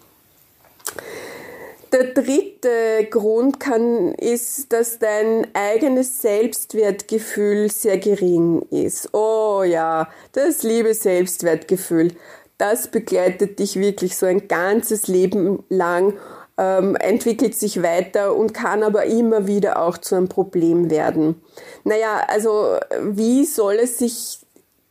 Der 1.92 2.04
dritte 2.04 3.09
Grund 3.11 3.59
kann, 3.59 4.14
ist, 4.14 4.73
dass 4.73 5.00
dein 5.00 5.49
eigenes 5.54 6.23
Selbstwertgefühl 6.23 7.68
sehr 7.68 7.99
gering 7.99 8.62
ist. 8.70 9.12
Oh 9.12 9.64
ja, 9.66 10.09
das 10.32 10.62
liebe 10.62 10.94
Selbstwertgefühl, 10.94 12.12
das 12.59 12.88
begleitet 12.88 13.59
dich 13.59 13.76
wirklich 13.76 14.16
so 14.16 14.26
ein 14.26 14.47
ganzes 14.47 15.09
Leben 15.09 15.64
lang 15.68 16.14
ähm, 16.61 16.95
entwickelt 16.97 17.55
sich 17.55 17.83
weiter 17.83 18.37
und 18.37 18.52
kann 18.52 18.83
aber 18.83 19.07
immer 19.07 19.47
wieder 19.47 19.83
auch 19.83 19.97
zu 19.97 20.14
einem 20.14 20.29
Problem 20.29 20.90
werden. 20.90 21.40
Naja, 21.85 22.23
also 22.29 22.76
wie 23.00 23.47
soll 23.47 23.76
es 23.76 23.99
sich 23.99 24.40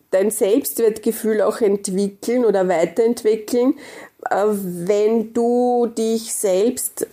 dein 0.09 0.31
Selbstwertgefühl 0.31 1.41
auch 1.41 1.61
entwickeln 1.61 2.43
oder 2.43 2.67
weiterentwickeln, 2.67 3.75
äh, 4.31 4.45
wenn 4.47 5.31
du 5.33 5.85
dich 5.95 6.33
selbst 6.33 7.05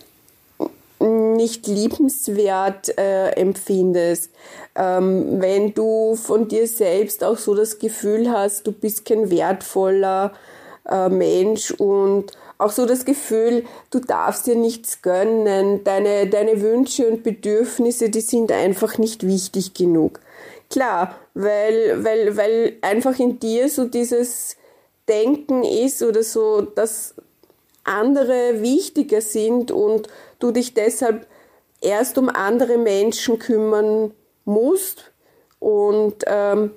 nicht 0.99 1.67
liebenswert 1.67 2.97
äh, 2.97 3.29
empfindest, 3.33 4.31
ähm, 4.75 5.39
wenn 5.39 5.75
du 5.75 6.15
von 6.15 6.47
dir 6.47 6.67
selbst 6.67 7.23
auch 7.23 7.37
so 7.37 7.53
das 7.53 7.77
Gefühl 7.77 8.31
hast, 8.31 8.65
du 8.65 8.71
bist 8.71 9.05
kein 9.05 9.29
wertvoller 9.29 10.33
äh, 10.89 11.09
Mensch 11.09 11.71
und 11.71 12.31
auch 12.57 12.71
so 12.71 12.85
das 12.85 13.05
Gefühl, 13.05 13.65
du 13.91 13.99
darfst 13.99 14.47
dir 14.47 14.55
nichts 14.55 15.01
gönnen, 15.01 15.83
deine, 15.83 16.27
deine 16.27 16.61
Wünsche 16.61 17.07
und 17.07 17.23
Bedürfnisse, 17.23 18.09
die 18.09 18.21
sind 18.21 18.51
einfach 18.51 18.97
nicht 18.97 19.27
wichtig 19.27 19.73
genug. 19.73 20.19
Klar, 20.69 21.15
weil, 21.33 22.03
weil, 22.03 22.35
weil 22.35 22.77
einfach 22.81 23.17
in 23.19 23.39
dir 23.39 23.69
so 23.69 23.85
dieses 23.85 24.57
Denken 25.07 25.63
ist 25.63 26.01
oder 26.03 26.23
so, 26.23 26.61
dass 26.61 27.15
andere 27.83 28.61
wichtiger 28.61 29.21
sind 29.21 29.71
und 29.71 30.09
du 30.39 30.51
dich 30.51 30.73
deshalb 30.73 31.25
erst 31.79 32.17
um 32.17 32.27
andere 32.29 32.77
Menschen 32.77 33.39
kümmern 33.39 34.11
musst 34.43 35.11
und 35.59 36.23
ähm, 36.25 36.71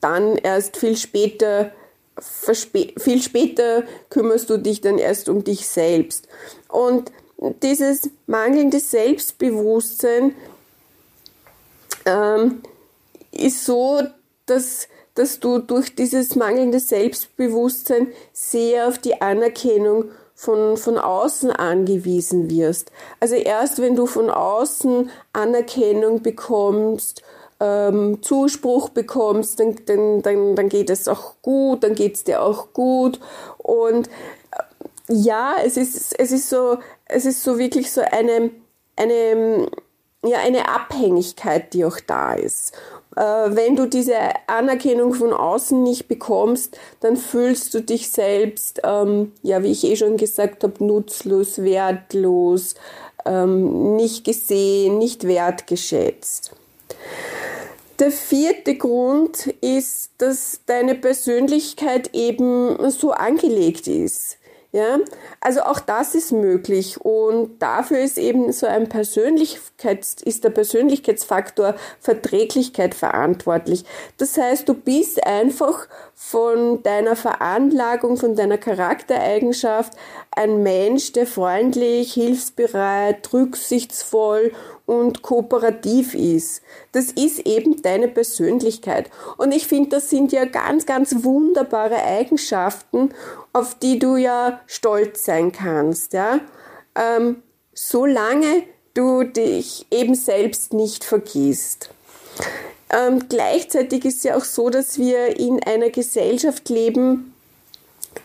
dann 0.00 0.36
erst 0.36 0.76
viel 0.76 0.96
später 0.96 1.72
viel 2.18 3.22
später 3.22 3.84
kümmerst 4.10 4.50
du 4.50 4.56
dich 4.58 4.80
dann 4.80 4.98
erst 4.98 5.28
um 5.28 5.44
dich 5.44 5.66
selbst. 5.66 6.28
Und 6.68 7.10
dieses 7.62 8.10
mangelnde 8.26 8.80
Selbstbewusstsein 8.80 10.34
ähm, 12.06 12.62
ist 13.32 13.64
so, 13.64 14.02
dass 14.46 14.88
dass 15.14 15.38
du 15.38 15.58
durch 15.58 15.94
dieses 15.94 16.34
mangelnde 16.34 16.80
Selbstbewusstsein 16.80 18.08
sehr 18.32 18.88
auf 18.88 18.98
die 18.98 19.20
Anerkennung 19.20 20.06
von, 20.34 20.76
von 20.76 20.98
außen 20.98 21.50
angewiesen 21.52 22.50
wirst. 22.50 22.90
Also 23.20 23.36
erst 23.36 23.80
wenn 23.80 23.94
du 23.94 24.06
von 24.06 24.28
außen 24.28 25.10
Anerkennung 25.32 26.22
bekommst, 26.22 27.22
ähm, 27.60 28.22
Zuspruch 28.22 28.88
bekommst, 28.88 29.60
dann, 29.60 29.76
dann, 29.86 30.22
dann, 30.22 30.56
dann 30.56 30.68
geht 30.68 30.90
es 30.90 31.08
auch 31.08 31.34
gut, 31.42 31.84
dann 31.84 31.94
geht 31.94 32.16
es 32.16 32.24
dir 32.24 32.42
auch 32.42 32.72
gut. 32.72 33.20
Und 33.58 34.08
äh, 34.08 34.62
ja, 35.08 35.56
es 35.64 35.76
ist, 35.76 36.18
es 36.18 36.32
ist 36.32 36.48
so, 36.48 36.78
es 37.06 37.24
ist 37.24 37.42
so 37.42 37.58
wirklich 37.58 37.90
so 37.92 38.00
eine, 38.00 38.50
eine, 38.96 39.68
ja, 40.24 40.38
eine 40.38 40.68
Abhängigkeit, 40.68 41.72
die 41.74 41.84
auch 41.84 42.00
da 42.06 42.34
ist. 42.34 42.72
Äh, 43.16 43.20
wenn 43.20 43.76
du 43.76 43.86
diese 43.86 44.16
Anerkennung 44.46 45.14
von 45.14 45.32
außen 45.32 45.82
nicht 45.82 46.08
bekommst, 46.08 46.78
dann 47.00 47.16
fühlst 47.16 47.72
du 47.74 47.80
dich 47.80 48.10
selbst, 48.10 48.80
ähm, 48.82 49.32
ja, 49.42 49.62
wie 49.62 49.70
ich 49.70 49.84
eh 49.84 49.96
schon 49.96 50.16
gesagt 50.16 50.64
habe, 50.64 50.84
nutzlos, 50.84 51.62
wertlos, 51.62 52.74
ähm, 53.24 53.96
nicht 53.96 54.24
gesehen, 54.24 54.98
nicht 54.98 55.26
wertgeschätzt. 55.26 56.52
Der 57.98 58.10
vierte 58.10 58.76
Grund 58.76 59.46
ist, 59.60 60.10
dass 60.18 60.60
deine 60.66 60.94
Persönlichkeit 60.96 62.10
eben 62.12 62.90
so 62.90 63.12
angelegt 63.12 63.86
ist. 63.86 64.38
Ja, 64.74 64.98
also 65.40 65.60
auch 65.60 65.78
das 65.78 66.16
ist 66.16 66.32
möglich 66.32 67.00
und 67.00 67.62
dafür 67.62 68.00
ist 68.00 68.18
eben 68.18 68.50
so 68.50 68.66
ein 68.66 68.88
Persönlichkeits, 68.88 70.20
ist 70.20 70.42
der 70.42 70.50
Persönlichkeitsfaktor 70.50 71.76
Verträglichkeit 72.00 72.96
verantwortlich. 72.96 73.84
Das 74.16 74.36
heißt, 74.36 74.68
du 74.68 74.74
bist 74.74 75.24
einfach 75.24 75.86
von 76.16 76.82
deiner 76.82 77.14
Veranlagung, 77.14 78.16
von 78.16 78.34
deiner 78.34 78.58
Charaktereigenschaft 78.58 79.92
ein 80.32 80.64
Mensch, 80.64 81.12
der 81.12 81.28
freundlich, 81.28 82.14
hilfsbereit, 82.14 83.32
rücksichtsvoll 83.32 84.50
und 84.86 85.22
kooperativ 85.22 86.14
ist. 86.14 86.62
Das 86.92 87.06
ist 87.06 87.40
eben 87.46 87.80
deine 87.82 88.08
Persönlichkeit. 88.08 89.10
Und 89.38 89.52
ich 89.52 89.66
finde, 89.66 89.90
das 89.90 90.10
sind 90.10 90.32
ja 90.32 90.44
ganz, 90.44 90.86
ganz 90.86 91.24
wunderbare 91.24 92.02
Eigenschaften, 92.02 93.10
auf 93.52 93.78
die 93.78 93.98
du 93.98 94.16
ja 94.16 94.60
stolz 94.66 95.24
sein 95.24 95.52
kannst, 95.52 96.12
ja. 96.12 96.40
Ähm, 96.94 97.42
solange 97.72 98.64
du 98.92 99.24
dich 99.24 99.86
eben 99.90 100.14
selbst 100.14 100.72
nicht 100.72 101.04
vergisst. 101.04 101.90
Ähm, 102.90 103.28
gleichzeitig 103.28 104.04
ist 104.04 104.18
es 104.18 104.22
ja 104.24 104.36
auch 104.36 104.44
so, 104.44 104.70
dass 104.70 104.98
wir 104.98 105.38
in 105.38 105.62
einer 105.64 105.90
Gesellschaft 105.90 106.68
leben, 106.68 107.34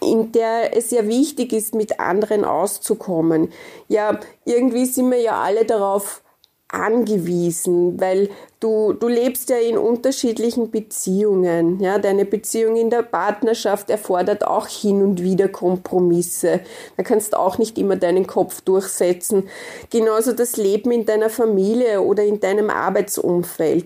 in 0.01 0.31
der 0.31 0.77
es 0.77 0.91
ja 0.91 1.07
wichtig 1.07 1.53
ist, 1.53 1.73
mit 1.73 1.99
anderen 1.99 2.45
auszukommen. 2.45 3.51
Ja, 3.87 4.19
irgendwie 4.45 4.85
sind 4.85 5.09
wir 5.09 5.19
ja 5.19 5.41
alle 5.41 5.65
darauf 5.65 6.21
angewiesen, 6.69 7.99
weil 7.99 8.29
du, 8.59 8.93
du 8.93 9.07
lebst 9.07 9.49
ja 9.49 9.57
in 9.57 9.77
unterschiedlichen 9.77 10.71
Beziehungen. 10.71 11.79
Ja, 11.79 11.97
deine 11.97 12.25
Beziehung 12.25 12.75
in 12.75 12.89
der 12.89 13.01
Partnerschaft 13.01 13.89
erfordert 13.89 14.45
auch 14.45 14.67
hin 14.67 15.01
und 15.01 15.21
wieder 15.21 15.47
Kompromisse. 15.47 16.61
Da 16.95 17.03
kannst 17.03 17.33
du 17.33 17.39
auch 17.39 17.57
nicht 17.57 17.77
immer 17.77 17.95
deinen 17.95 18.27
Kopf 18.27 18.61
durchsetzen. 18.61 19.49
Genauso 19.89 20.31
das 20.31 20.57
Leben 20.57 20.91
in 20.91 21.05
deiner 21.05 21.29
Familie 21.29 22.01
oder 22.01 22.23
in 22.23 22.39
deinem 22.39 22.69
Arbeitsumfeld. 22.69 23.85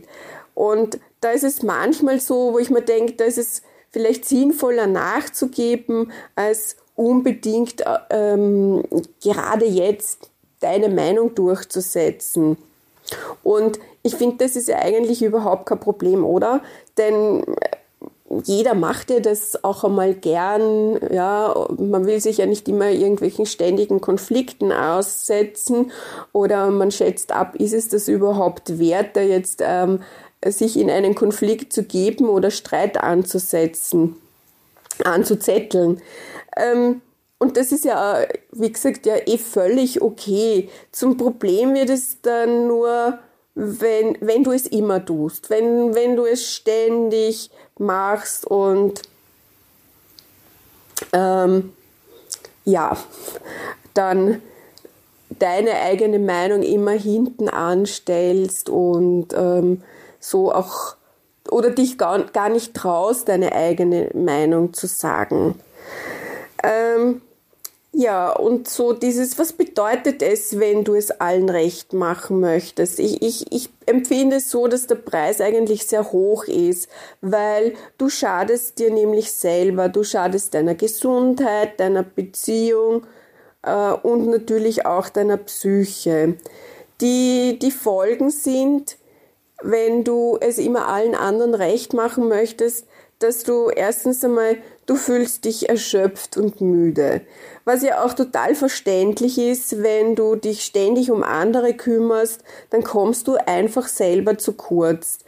Und 0.53 0.99
da 1.21 1.31
ist 1.31 1.43
es 1.43 1.63
manchmal 1.63 2.19
so, 2.19 2.53
wo 2.53 2.59
ich 2.59 2.69
mir 2.69 2.81
denke, 2.81 3.13
da 3.13 3.23
ist 3.23 3.37
es 3.37 3.61
vielleicht 3.91 4.25
sinnvoller 4.25 4.87
nachzugeben, 4.87 6.11
als 6.35 6.75
unbedingt 6.95 7.83
ähm, 8.09 8.83
gerade 9.21 9.65
jetzt 9.65 10.29
deine 10.59 10.89
Meinung 10.89 11.33
durchzusetzen. 11.33 12.57
Und 13.43 13.79
ich 14.01 14.15
finde, 14.15 14.37
das 14.37 14.55
ist 14.55 14.67
ja 14.67 14.77
eigentlich 14.79 15.21
überhaupt 15.21 15.65
kein 15.65 15.79
Problem, 15.79 16.25
oder? 16.25 16.61
Denn 16.97 17.43
jeder 18.43 18.73
macht 18.73 19.11
ja 19.11 19.19
das 19.19 19.63
auch 19.63 19.83
einmal 19.83 20.13
gern, 20.13 20.99
ja, 21.11 21.67
man 21.77 22.05
will 22.05 22.19
sich 22.19 22.37
ja 22.37 22.45
nicht 22.45 22.67
immer 22.67 22.89
irgendwelchen 22.89 23.45
ständigen 23.45 24.01
Konflikten 24.01 24.71
aussetzen 24.71 25.91
oder 26.31 26.71
man 26.71 26.91
schätzt 26.91 27.31
ab, 27.31 27.55
ist 27.55 27.73
es 27.73 27.89
das 27.89 28.07
überhaupt 28.07 28.79
wert, 28.79 29.15
da 29.15 29.21
jetzt 29.21 29.61
ähm, 29.63 29.99
sich 30.45 30.77
in 30.77 30.89
einen 30.89 31.15
Konflikt 31.15 31.73
zu 31.73 31.83
geben 31.83 32.27
oder 32.27 32.51
Streit 32.51 32.97
anzusetzen, 32.97 34.15
anzuzetteln. 35.03 36.01
Ähm, 36.57 37.01
und 37.43 37.57
das 37.57 37.73
ist 37.73 37.83
ja, 37.83 38.21
wie 38.53 38.71
gesagt, 38.71 39.05
ja 39.05 39.15
eh 39.25 39.37
völlig 39.37 40.01
okay. 40.01 40.69
Zum 40.93 41.17
Problem 41.17 41.73
wird 41.73 41.89
es 41.89 42.21
dann 42.21 42.69
nur, 42.69 43.19
wenn, 43.53 44.17
wenn 44.21 44.45
du 44.45 44.53
es 44.53 44.65
immer 44.65 45.03
tust, 45.03 45.49
wenn, 45.49 45.93
wenn 45.93 46.15
du 46.15 46.25
es 46.25 46.49
ständig 46.49 47.51
machst 47.77 48.47
und 48.47 49.01
ähm, 51.11 51.73
ja, 52.63 52.95
dann 53.93 54.41
deine 55.37 55.73
eigene 55.81 56.19
Meinung 56.19 56.63
immer 56.63 56.91
hinten 56.91 57.49
anstellst 57.49 58.69
und 58.69 59.33
ähm, 59.33 59.83
so 60.21 60.53
auch 60.53 60.95
oder 61.51 61.71
dich 61.71 61.97
gar, 61.97 62.23
gar 62.23 62.47
nicht 62.47 62.73
traust, 62.73 63.27
deine 63.27 63.51
eigene 63.51 64.11
Meinung 64.13 64.73
zu 64.73 64.87
sagen. 64.87 65.59
Ähm, 66.63 67.21
ja, 67.95 68.31
und 68.31 68.67
so 68.67 68.91
dieses, 68.93 69.37
was 69.37 69.53
bedeutet 69.53 70.23
es, 70.23 70.59
wenn 70.59 70.83
du 70.83 70.95
es 70.95 71.11
allen 71.11 71.47
recht 71.47 71.93
machen 71.93 72.39
möchtest? 72.39 72.99
Ich, 72.99 73.21
ich, 73.21 73.51
ich 73.51 73.69
empfinde 73.85 74.37
es 74.37 74.49
so, 74.49 74.67
dass 74.67 74.87
der 74.87 74.95
Preis 74.95 75.39
eigentlich 75.39 75.85
sehr 75.85 76.11
hoch 76.11 76.45
ist, 76.45 76.89
weil 77.21 77.75
du 77.99 78.09
schadest 78.09 78.79
dir 78.79 78.89
nämlich 78.89 79.31
selber, 79.31 79.89
du 79.89 80.03
schadest 80.03 80.55
deiner 80.55 80.73
Gesundheit, 80.73 81.79
deiner 81.79 82.01
Beziehung 82.01 83.05
äh, 83.61 83.91
und 83.91 84.27
natürlich 84.27 84.87
auch 84.87 85.09
deiner 85.09 85.37
Psyche. 85.37 86.37
Die, 86.99 87.59
die 87.61 87.71
Folgen 87.71 88.31
sind, 88.31 88.97
wenn 89.61 90.03
du 90.03 90.39
es 90.41 90.57
immer 90.57 90.87
allen 90.87 91.13
anderen 91.13 91.53
recht 91.53 91.93
machen 91.93 92.27
möchtest, 92.27 92.87
dass 93.19 93.43
du 93.43 93.69
erstens 93.69 94.23
einmal, 94.25 94.57
du 94.85 94.95
fühlst 94.95 95.45
dich 95.45 95.69
erschöpft 95.69 96.37
und 96.37 96.61
müde. 96.61 97.21
Was 97.65 97.83
ja 97.83 98.03
auch 98.03 98.13
total 98.13 98.55
verständlich 98.55 99.37
ist, 99.37 99.81
wenn 99.81 100.15
du 100.15 100.35
dich 100.35 100.63
ständig 100.63 101.11
um 101.11 101.23
andere 101.23 101.73
kümmerst, 101.73 102.43
dann 102.69 102.83
kommst 102.83 103.27
du 103.27 103.35
einfach 103.35 103.87
selber 103.87 104.37
zu 104.37 104.53
kurz. 104.53 105.19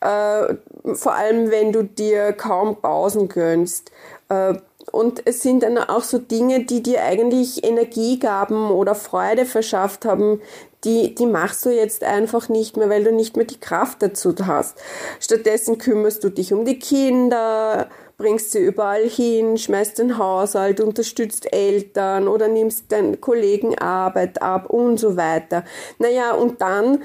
Äh, 0.00 0.54
vor 0.94 1.14
allem, 1.14 1.50
wenn 1.50 1.72
du 1.72 1.84
dir 1.84 2.32
kaum 2.32 2.80
Pausen 2.80 3.28
gönnst. 3.28 3.90
Äh, 4.28 4.54
und 4.90 5.22
es 5.26 5.42
sind 5.42 5.62
dann 5.62 5.78
auch 5.78 6.02
so 6.02 6.18
Dinge, 6.18 6.64
die 6.64 6.82
dir 6.82 7.02
eigentlich 7.04 7.64
Energie 7.64 8.18
gaben 8.18 8.70
oder 8.70 8.94
Freude 8.94 9.46
verschafft 9.46 10.04
haben, 10.04 10.40
die, 10.84 11.14
die 11.14 11.26
machst 11.26 11.64
du 11.64 11.70
jetzt 11.70 12.02
einfach 12.02 12.48
nicht 12.48 12.76
mehr, 12.76 12.88
weil 12.88 13.04
du 13.04 13.12
nicht 13.12 13.36
mehr 13.36 13.46
die 13.46 13.60
Kraft 13.60 14.02
dazu 14.02 14.34
hast. 14.44 14.78
Stattdessen 15.20 15.78
kümmerst 15.78 16.24
du 16.24 16.30
dich 16.30 16.52
um 16.52 16.64
die 16.64 16.78
Kinder, 16.78 17.88
bringst 18.22 18.52
sie 18.52 18.60
überall 18.60 19.08
hin, 19.08 19.58
schmeißt 19.58 19.98
den 19.98 20.18
Haushalt, 20.18 20.80
unterstützt 20.80 21.52
Eltern 21.52 22.28
oder 22.28 22.48
nimmst 22.48 22.90
deinen 22.92 23.20
Kollegen 23.20 23.76
Arbeit 23.78 24.40
ab 24.42 24.70
und 24.70 24.98
so 24.98 25.16
weiter. 25.16 25.64
Naja, 25.98 26.32
und 26.32 26.60
dann, 26.60 27.02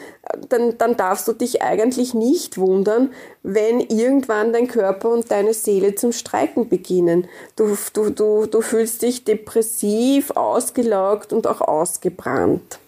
dann, 0.50 0.78
dann 0.78 0.96
darfst 0.96 1.28
du 1.28 1.34
dich 1.34 1.62
eigentlich 1.62 2.14
nicht 2.14 2.58
wundern, 2.58 3.12
wenn 3.42 3.80
irgendwann 3.80 4.54
dein 4.54 4.68
Körper 4.68 5.10
und 5.10 5.32
deine 5.32 5.54
Seele 5.54 5.96
zum 5.96 6.12
Streiken 6.12 6.70
beginnen. 6.70 7.28
Du, 7.56 7.76
du, 7.94 8.10
du, 8.10 8.46
du 8.46 8.62
fühlst 8.62 9.02
dich 9.02 9.24
depressiv, 9.24 10.32
ausgelaugt 10.32 11.34
und 11.34 11.48
auch 11.48 11.62
ausgebrannt. 11.62 12.80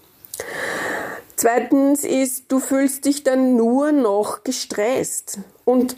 Zweitens 1.42 2.04
ist, 2.04 2.52
du 2.52 2.60
fühlst 2.60 3.06
dich 3.06 3.24
dann 3.24 3.56
nur 3.56 3.94
noch 3.94 4.44
gestresst. 4.44 5.40
Und 5.64 5.96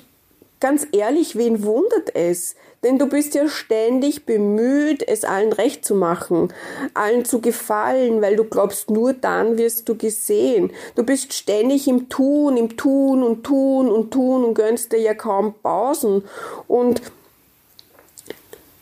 ganz 0.60 0.86
ehrlich, 0.92 1.36
wen 1.36 1.64
wundert 1.64 2.14
es? 2.14 2.54
Denn 2.84 3.00
du 3.00 3.08
bist 3.08 3.34
ja 3.34 3.48
ständig 3.48 4.28
bemüht, 4.28 5.02
es 5.08 5.24
allen 5.24 5.52
recht 5.52 5.84
zu 5.84 5.96
machen, 5.96 6.54
allen 6.94 7.26
zu 7.26 7.42
gefallen, 7.42 8.22
weil 8.22 8.36
du 8.36 8.44
glaubst, 8.44 8.92
nur 8.92 9.14
dann 9.14 9.58
wirst 9.58 9.90
du 9.90 9.98
gesehen. 9.98 10.72
Du 10.94 11.02
bist 11.02 11.34
ständig 11.34 11.88
im 11.88 12.08
Tun, 12.08 12.56
im 12.56 12.78
Tun 12.78 13.24
und 13.24 13.42
Tun 13.42 13.90
und 13.90 14.12
Tun 14.12 14.44
und 14.44 14.54
gönnst 14.54 14.92
dir 14.92 15.00
ja 15.00 15.16
kaum 15.16 15.56
Pausen. 15.64 16.24
Und 16.68 17.02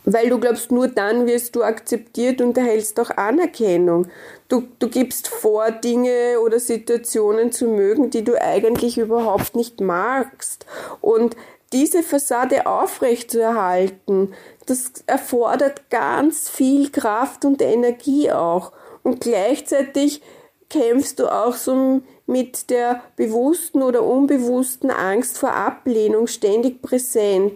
weil 0.03 0.27
du 0.27 0.39
glaubst, 0.39 0.73
nur 0.73 0.89
dann 0.89 1.25
wirst 1.25 1.55
du 1.55 1.63
akzeptiert 1.63 2.41
und 2.41 2.57
erhältst 2.57 2.99
auch 2.99 3.11
Anerkennung. 3.11 4.07
Du, 4.49 4.63
du 4.79 4.89
gibst 4.89 5.27
vor, 5.27 5.71
Dinge 5.71 6.39
oder 6.43 6.59
Situationen 6.59 7.51
zu 7.51 7.65
mögen, 7.67 8.09
die 8.09 8.23
du 8.23 8.39
eigentlich 8.41 8.97
überhaupt 8.97 9.55
nicht 9.55 9.79
magst. 9.79 10.65
Und 11.01 11.35
diese 11.71 12.01
Fassade 12.01 12.65
aufrechtzuerhalten, 12.65 14.33
das 14.65 14.91
erfordert 15.05 15.89
ganz 15.89 16.49
viel 16.49 16.89
Kraft 16.89 17.45
und 17.45 17.61
Energie 17.61 18.31
auch. 18.31 18.71
Und 19.03 19.21
gleichzeitig 19.21 20.21
kämpfst 20.69 21.19
du 21.19 21.27
auch 21.27 21.53
so 21.53 22.01
mit 22.25 22.69
der 22.69 23.01
bewussten 23.15 23.81
oder 23.81 24.03
unbewussten 24.03 24.91
Angst 24.91 25.37
vor 25.37 25.53
Ablehnung 25.53 26.27
ständig 26.27 26.81
präsent 26.81 27.53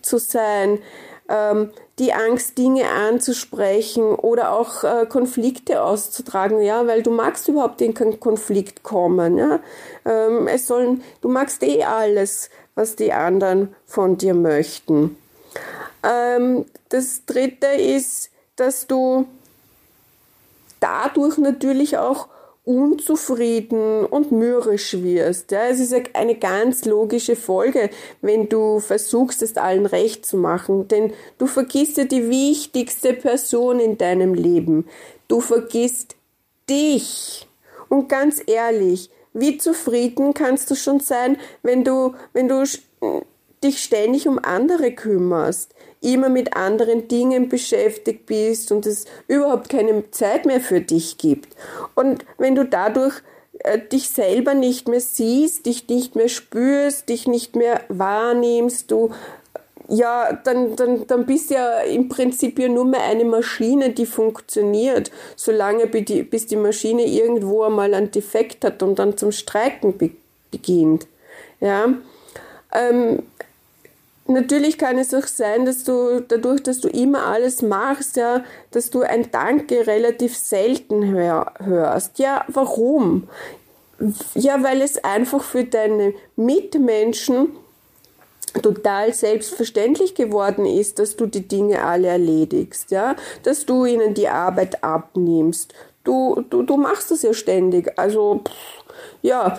zu 0.00 0.18
sein, 0.18 0.78
ähm, 1.28 1.70
die 1.98 2.12
Angst, 2.12 2.58
Dinge 2.58 2.88
anzusprechen 2.88 4.14
oder 4.14 4.52
auch 4.52 4.84
äh, 4.84 5.06
Konflikte 5.06 5.82
auszutragen, 5.82 6.62
ja, 6.62 6.86
weil 6.86 7.02
du 7.02 7.10
magst 7.10 7.48
überhaupt 7.48 7.80
in 7.80 7.94
keinen 7.94 8.20
Konflikt 8.20 8.82
kommen, 8.82 9.36
ja. 9.36 9.60
Ähm, 10.04 10.46
es 10.46 10.66
sollen, 10.66 11.02
du 11.20 11.28
magst 11.28 11.62
eh 11.62 11.82
alles, 11.84 12.50
was 12.74 12.96
die 12.96 13.12
anderen 13.12 13.74
von 13.86 14.16
dir 14.16 14.34
möchten. 14.34 15.16
Ähm, 16.02 16.66
das 16.90 17.24
dritte 17.26 17.66
ist, 17.66 18.30
dass 18.56 18.86
du 18.86 19.26
dadurch 20.80 21.38
natürlich 21.38 21.98
auch 21.98 22.28
unzufrieden 22.68 24.04
und 24.04 24.30
mürrisch 24.30 24.92
wirst. 25.02 25.50
Ja, 25.52 25.68
es 25.68 25.80
ist 25.80 25.94
eine 26.12 26.34
ganz 26.34 26.84
logische 26.84 27.34
Folge, 27.34 27.88
wenn 28.20 28.50
du 28.50 28.78
versuchst, 28.78 29.40
es 29.40 29.56
allen 29.56 29.86
recht 29.86 30.26
zu 30.26 30.36
machen, 30.36 30.86
denn 30.86 31.14
du 31.38 31.46
vergisst 31.46 31.96
ja 31.96 32.04
die 32.04 32.28
wichtigste 32.28 33.14
Person 33.14 33.80
in 33.80 33.96
deinem 33.96 34.34
Leben. 34.34 34.86
Du 35.28 35.40
vergisst 35.40 36.16
dich. 36.68 37.48
Und 37.88 38.10
ganz 38.10 38.42
ehrlich, 38.46 39.08
wie 39.32 39.56
zufrieden 39.56 40.34
kannst 40.34 40.70
du 40.70 40.74
schon 40.74 41.00
sein, 41.00 41.38
wenn 41.62 41.84
du, 41.84 42.14
wenn 42.34 42.48
du 42.48 42.64
dich 43.64 43.82
ständig 43.82 44.28
um 44.28 44.38
andere 44.38 44.92
kümmerst? 44.92 45.74
immer 46.00 46.28
mit 46.28 46.56
anderen 46.56 47.08
Dingen 47.08 47.48
beschäftigt 47.48 48.26
bist 48.26 48.70
und 48.72 48.86
es 48.86 49.04
überhaupt 49.26 49.68
keine 49.68 50.10
Zeit 50.10 50.46
mehr 50.46 50.60
für 50.60 50.80
dich 50.80 51.18
gibt. 51.18 51.56
Und 51.94 52.24
wenn 52.38 52.54
du 52.54 52.64
dadurch 52.64 53.20
äh, 53.60 53.78
dich 53.78 54.10
selber 54.10 54.54
nicht 54.54 54.88
mehr 54.88 55.00
siehst, 55.00 55.66
dich 55.66 55.88
nicht 55.88 56.14
mehr 56.14 56.28
spürst, 56.28 57.08
dich 57.08 57.26
nicht 57.26 57.56
mehr 57.56 57.82
wahrnimmst, 57.88 58.90
du 58.90 59.10
ja, 59.90 60.34
dann, 60.44 60.76
dann, 60.76 61.06
dann 61.06 61.24
bist 61.24 61.48
du 61.48 61.54
ja 61.54 61.78
im 61.80 62.10
Prinzip 62.10 62.58
ja 62.58 62.68
nur 62.68 62.84
mehr 62.84 63.04
eine 63.04 63.24
Maschine, 63.24 63.90
die 63.90 64.04
funktioniert, 64.04 65.10
solange 65.34 65.86
bis 65.86 66.46
die 66.46 66.56
Maschine 66.56 67.06
irgendwo 67.06 67.62
einmal 67.62 67.94
einen 67.94 68.10
Defekt 68.10 68.66
hat 68.66 68.82
und 68.82 68.98
dann 68.98 69.16
zum 69.16 69.32
Streiken 69.32 69.94
beginnt. 70.50 71.06
Ja, 71.60 71.88
ähm, 72.74 73.22
Natürlich 74.30 74.76
kann 74.76 74.98
es 74.98 75.14
auch 75.14 75.26
sein, 75.26 75.64
dass 75.64 75.84
du 75.84 76.20
dadurch, 76.20 76.62
dass 76.62 76.80
du 76.80 76.88
immer 76.88 77.24
alles 77.26 77.62
machst, 77.62 78.16
ja, 78.16 78.44
dass 78.70 78.90
du 78.90 79.00
ein 79.00 79.30
Danke 79.30 79.86
relativ 79.86 80.36
selten 80.36 81.10
hör, 81.10 81.54
hörst. 81.60 82.18
Ja, 82.18 82.44
warum? 82.48 83.26
Ja, 84.34 84.62
weil 84.62 84.82
es 84.82 85.02
einfach 85.02 85.42
für 85.42 85.64
deine 85.64 86.12
Mitmenschen 86.36 87.56
total 88.62 89.14
selbstverständlich 89.14 90.14
geworden 90.14 90.66
ist, 90.66 90.98
dass 90.98 91.16
du 91.16 91.24
die 91.24 91.48
Dinge 91.48 91.82
alle 91.82 92.08
erledigst, 92.08 92.90
ja, 92.90 93.16
dass 93.44 93.64
du 93.64 93.86
ihnen 93.86 94.12
die 94.12 94.28
Arbeit 94.28 94.84
abnimmst. 94.84 95.72
Du, 96.04 96.44
du, 96.50 96.64
du 96.64 96.76
machst 96.76 97.10
das 97.10 97.22
ja 97.22 97.32
ständig. 97.32 97.98
Also, 97.98 98.42
pff, 98.46 98.84
ja, 99.22 99.58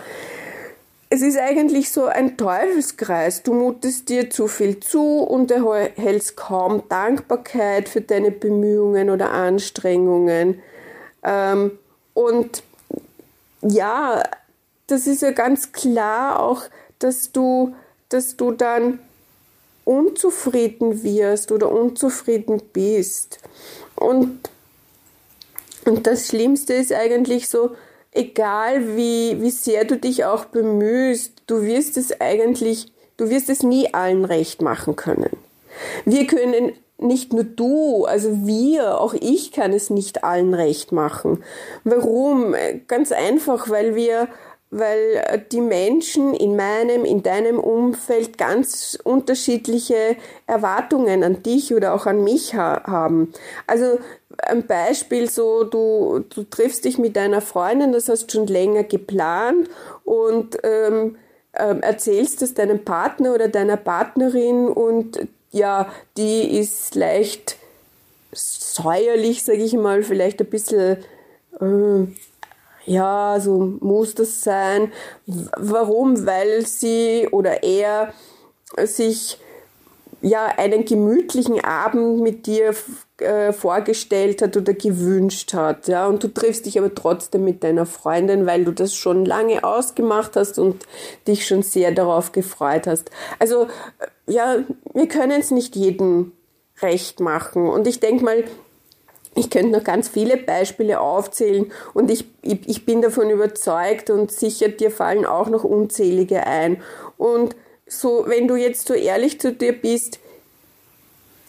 es 1.12 1.22
ist 1.22 1.38
eigentlich 1.38 1.92
so 1.92 2.06
ein 2.06 2.38
Teufelskreis. 2.38 3.42
Du 3.42 3.54
mutest 3.54 4.10
dir 4.10 4.30
zu 4.30 4.48
viel 4.48 4.80
zu 4.80 5.22
und 5.22 5.50
erhältst 5.50 6.38
kaum 6.38 6.84
Dankbarkeit 6.88 7.90
für 7.90 8.02
deine 8.02 8.30
Bemühungen 8.30 9.10
oder 9.10 9.32
Anstrengungen. 9.32 10.62
Ähm, 11.24 11.80
und 12.14 12.62
ja, 13.62 14.22
das 14.86 15.08
ist 15.08 15.24
ja 15.24 15.32
ganz 15.32 15.72
klar 15.72 16.40
auch, 16.40 16.64
dass 17.00 17.32
du, 17.32 17.74
dass 18.10 18.38
du 18.38 18.52
dann 18.52 19.00
unzufrieden 19.86 21.02
wirst 21.02 21.52
oder 21.52 21.72
unzufrieden 21.72 22.62
bist. 22.72 23.40
Und, 23.96 24.48
und 25.86 26.06
das 26.06 26.28
Schlimmste 26.28 26.76
ist 26.76 26.94
eigentlich 26.94 27.50
so, 27.50 27.76
egal 28.12 28.96
wie, 28.96 29.42
wie 29.42 29.52
sehr 29.52 29.86
du 29.86 29.98
dich 29.98 30.26
auch 30.26 30.46
bemühst, 30.46 31.44
du 31.48 31.64
wirst 31.64 31.98
es 31.98 32.20
eigentlich, 32.20 32.92
du 33.18 33.30
wirst 33.30 33.50
es 33.50 33.64
nie 33.64 33.94
allen 33.94 34.26
recht 34.26 34.62
machen 34.62 34.96
können. 34.96 35.38
Wir 36.06 36.28
können 36.28 36.74
nicht 36.98 37.32
nur 37.32 37.44
du, 37.44 38.06
also 38.06 38.46
wir, 38.46 39.00
auch 39.00 39.14
ich 39.14 39.52
kann 39.52 39.72
es 39.72 39.90
nicht 39.90 40.24
allen 40.24 40.54
recht 40.54 40.92
machen. 40.92 41.44
Warum? 41.84 42.56
Ganz 42.88 43.12
einfach, 43.12 43.70
weil 43.70 43.96
wir 43.96 44.28
weil 44.72 45.48
die 45.52 45.62
Menschen 45.62 46.34
in 46.34 46.56
meinem, 46.56 47.04
in 47.04 47.24
deinem 47.24 47.60
Umfeld 47.60 48.38
ganz 48.38 49.00
unterschiedliche 49.04 50.16
Erwartungen 50.46 51.24
an 51.24 51.42
dich 51.42 51.74
oder 51.74 51.94
auch 51.94 52.06
an 52.06 52.24
mich 52.24 52.54
ha 52.54 52.84
haben. 52.86 53.34
Also 53.66 53.98
ein 54.44 54.66
Beispiel 54.66 55.30
so, 55.30 55.64
du, 55.64 56.24
du 56.30 56.44
triffst 56.44 56.86
dich 56.86 56.98
mit 56.98 57.16
deiner 57.16 57.42
Freundin, 57.42 57.92
das 57.92 58.10
hast 58.10 58.28
du 58.28 58.38
schon 58.38 58.48
länger 58.48 58.84
geplant 58.84 59.70
und 60.04 60.58
ähm, 60.64 61.18
ähm, 61.54 61.82
erzählst 61.82 62.42
es 62.42 62.54
deinem 62.54 62.84
Partner 62.86 63.34
oder 63.34 63.48
deiner 63.48 63.78
Partnerin 63.78 64.68
und 64.68 65.28
ja, 65.52 65.92
die 66.18 66.60
ist 66.60 66.96
leicht 66.96 67.58
säuerlich, 68.32 69.44
sage 69.44 69.64
ich 69.64 69.74
mal, 69.74 70.04
vielleicht 70.04 70.40
ein 70.42 70.50
bisschen, 70.50 70.98
äh, 71.60 72.08
ja, 72.86 73.40
so 73.40 73.74
muss 73.80 74.16
das 74.16 74.42
sein. 74.42 74.92
Warum? 75.26 76.26
Weil 76.26 76.66
sie 76.66 77.28
oder 77.32 77.64
er 77.64 78.14
sich 78.84 79.40
ja 80.22 80.46
einen 80.46 80.86
gemütlichen 80.86 81.64
Abend 81.64 82.22
mit 82.22 82.46
dir 82.46 82.74
äh, 83.22 83.54
vorgestellt 83.54 84.42
hat 84.42 84.58
oder 84.58 84.74
gewünscht 84.74 85.54
hat, 85.54 85.88
ja, 85.88 86.08
und 86.08 86.24
du 86.24 86.28
triffst 86.28 86.66
dich 86.66 86.78
aber 86.78 86.94
trotzdem 86.94 87.44
mit 87.44 87.64
deiner 87.64 87.86
Freundin, 87.86 88.46
weil 88.46 88.66
du 88.66 88.72
das 88.72 88.96
schon 88.96 89.26
lange 89.26 89.64
ausgemacht 89.64 90.36
hast 90.36 90.60
und 90.60 90.86
dich 91.28 91.48
schon 91.48 91.64
sehr 91.64 91.92
darauf 91.92 92.32
gefreut 92.32 92.88
hast. 92.88 93.12
Also 93.40 93.64
äh, 93.64 94.32
ja, 94.32 94.58
wir 94.94 95.08
können 95.08 95.40
es 95.40 95.52
nicht 95.52 95.76
jedem 95.76 96.34
recht 96.82 97.20
machen. 97.20 97.68
Und 97.68 97.88
ich 97.88 98.00
denke 98.00 98.24
mal, 98.24 98.44
ich 99.36 99.50
könnte 99.50 99.78
noch 99.78 99.84
ganz 99.84 100.10
viele 100.10 100.38
Beispiele 100.38 101.00
aufzählen 101.00 101.72
und 101.94 102.10
ich, 102.12 102.26
ich, 102.42 102.68
ich 102.68 102.86
bin 102.86 103.02
davon 103.02 103.30
überzeugt 103.30 104.10
und 104.10 104.32
sicher 104.32 104.70
dir 104.70 104.92
fallen 104.92 105.26
auch 105.26 105.50
noch 105.50 105.64
unzählige 105.64 106.46
ein. 106.46 106.82
Und 107.18 107.56
so, 107.86 108.26
wenn 108.28 108.48
du 108.48 108.56
jetzt 108.56 108.88
so 108.88 108.94
ehrlich 108.94 109.40
zu 109.40 109.54
dir 109.54 109.74
bist, 109.74 110.20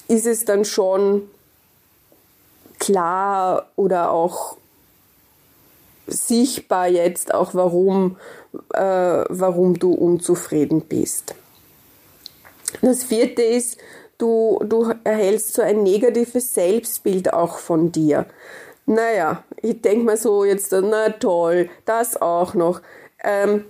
ist 0.09 0.27
es 0.27 0.45
dann 0.45 0.65
schon 0.65 1.29
klar 2.81 3.69
oder 3.77 4.11
auch 4.11 4.57
sichtbar 6.09 6.89
jetzt 6.89 7.33
auch, 7.33 7.55
warum, 7.55 8.17
äh, 8.75 9.25
warum 9.29 9.79
du 9.79 9.93
unzufrieden 9.93 10.81
bist. 10.83 11.35
Das 12.83 13.05
vierte 13.05 13.43
ist, 13.43 13.79
du, 14.19 14.61
du 14.65 14.93
erhältst 15.05 15.55
so 15.55 15.63
ein 15.63 15.83
negatives 15.83 16.53
Selbstbild 16.55 17.33
auch 17.33 17.59
von 17.59 17.93
dir. 17.93 18.27
Naja, 18.87 19.45
ich 19.63 19.81
denke 19.83 20.05
mal 20.05 20.17
so 20.17 20.45
jetzt, 20.45 20.73
na 20.73 21.11
toll, 21.11 21.69
das 21.85 22.21
auch 22.21 22.55
noch. 22.55 22.81
Ähm, 23.23 23.65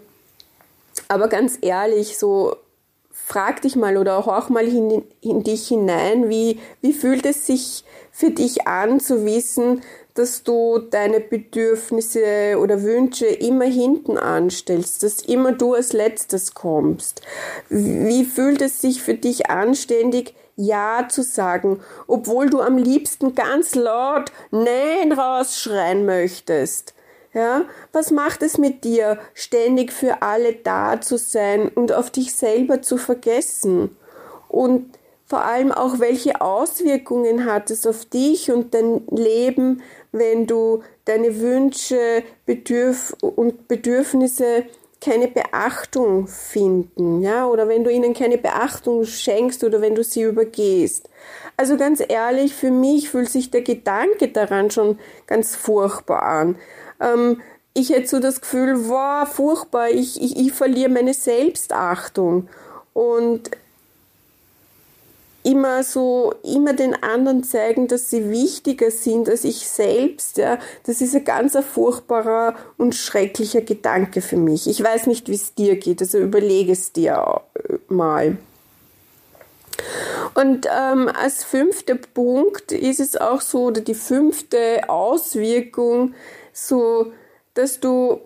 aber 1.09 1.29
ganz 1.29 1.59
ehrlich, 1.61 2.17
so 2.17 2.57
frag 3.31 3.63
dich 3.63 3.77
mal 3.77 3.97
oder 3.97 4.17
auch 4.19 4.49
mal 4.49 4.67
in, 4.67 5.05
in 5.21 5.45
dich 5.45 5.69
hinein, 5.69 6.29
wie, 6.29 6.59
wie 6.81 6.93
fühlt 6.93 7.25
es 7.25 7.47
sich 7.47 7.85
für 8.11 8.31
dich 8.31 8.67
an 8.67 8.99
zu 8.99 9.25
wissen, 9.25 9.83
dass 10.15 10.43
du 10.43 10.79
deine 10.79 11.21
Bedürfnisse 11.21 12.59
oder 12.59 12.83
Wünsche 12.83 13.27
immer 13.27 13.67
hinten 13.67 14.19
anstellst, 14.19 15.05
dass 15.05 15.23
immer 15.23 15.53
du 15.53 15.75
als 15.75 15.93
letztes 15.93 16.55
kommst. 16.55 17.23
Wie 17.69 18.25
fühlt 18.25 18.61
es 18.63 18.81
sich 18.81 19.01
für 19.01 19.15
dich 19.15 19.49
anständig, 19.49 20.35
Ja 20.57 21.07
zu 21.09 21.23
sagen, 21.23 21.81
obwohl 22.09 22.51
du 22.51 22.61
am 22.61 22.79
liebsten 22.79 23.37
ganz 23.37 23.77
laut 23.77 24.33
Nein 24.51 25.13
rausschreien 25.13 26.05
möchtest? 26.05 26.95
Ja, 27.33 27.63
was 27.93 28.11
macht 28.11 28.43
es 28.43 28.59
mit 28.59 28.83
dir, 28.83 29.19
ständig 29.35 29.93
für 29.93 30.21
alle 30.21 30.53
da 30.53 31.01
zu 31.01 31.17
sein 31.17 31.69
und 31.69 31.93
auf 31.93 32.11
dich 32.11 32.35
selber 32.35 32.83
zu 32.83 32.97
vergessen? 32.97 33.97
Und 34.49 34.99
vor 35.27 35.45
allem 35.45 35.71
auch, 35.71 36.01
welche 36.01 36.41
Auswirkungen 36.41 37.45
hat 37.45 37.71
es 37.71 37.87
auf 37.87 38.05
dich 38.05 38.51
und 38.51 38.75
dein 38.75 39.07
Leben, 39.13 39.81
wenn 40.11 40.49
du 40.49 40.83
deine 41.05 41.39
Wünsche 41.39 42.25
Bedürf 42.47 43.15
und 43.21 43.69
Bedürfnisse 43.69 44.65
keine 45.01 45.29
Beachtung 45.29 46.27
finden, 46.27 47.23
ja, 47.23 47.47
oder 47.47 47.69
wenn 47.69 47.85
du 47.85 47.91
ihnen 47.91 48.13
keine 48.13 48.39
Beachtung 48.39 49.05
schenkst 49.05 49.65
oder 49.65 49.81
wenn 49.81 49.95
du 49.95 50.03
sie 50.03 50.23
übergehst. 50.23 51.09
Also 51.57 51.77
ganz 51.77 52.03
ehrlich, 52.07 52.55
für 52.55 52.71
mich 52.71 53.09
fühlt 53.09 53.31
sich 53.31 53.51
der 53.51 53.63
Gedanke 53.63 54.29
daran 54.29 54.71
schon 54.71 54.99
ganz 55.27 55.55
furchtbar 55.55 56.23
an. 56.23 56.57
Ähm, 57.01 57.41
ich 57.75 57.91
hätte 57.91 58.09
so 58.09 58.21
das 58.21 58.41
Gefühl, 58.41 58.89
wow, 58.89 59.29
furchtbar, 59.29 59.91
ich, 59.91 60.21
ich, 60.21 60.37
ich 60.37 60.53
verliere 60.53 60.91
meine 60.91 61.15
Selbstachtung. 61.15 62.49
Und 62.93 63.51
immer 65.43 65.83
so, 65.83 66.35
immer 66.43 66.75
den 66.75 66.95
anderen 67.03 67.45
zeigen, 67.45 67.89
dass 67.89 68.11
sie 68.11 68.31
wichtiger 68.31 68.91
sind 68.91 69.29
als 69.29 69.45
ich 69.45 69.69
selbst, 69.69 70.37
ja, 70.37 70.59
das 70.85 71.01
ist 71.01 71.15
ein 71.15 71.25
ganz 71.25 71.57
furchtbarer 71.57 72.55
und 72.77 72.95
schrecklicher 72.95 73.63
Gedanke 73.63 74.21
für 74.21 74.37
mich. 74.37 74.69
Ich 74.69 74.83
weiß 74.83 75.07
nicht, 75.07 75.29
wie 75.29 75.35
es 75.35 75.55
dir 75.55 75.77
geht, 75.77 76.03
also 76.03 76.19
überlege 76.19 76.73
es 76.73 76.93
dir 76.93 77.41
äh, 77.55 77.79
mal. 77.89 78.37
Und 80.35 80.67
ähm, 80.67 81.09
als 81.09 81.43
fünfter 81.43 81.95
Punkt 81.95 82.73
ist 82.73 83.01
es 83.01 83.17
auch 83.17 83.41
so, 83.41 83.65
oder 83.65 83.81
die 83.81 83.95
fünfte 83.95 84.89
Auswirkung, 84.89 86.15
so, 86.53 87.13
dass 87.55 87.81
du 87.81 88.21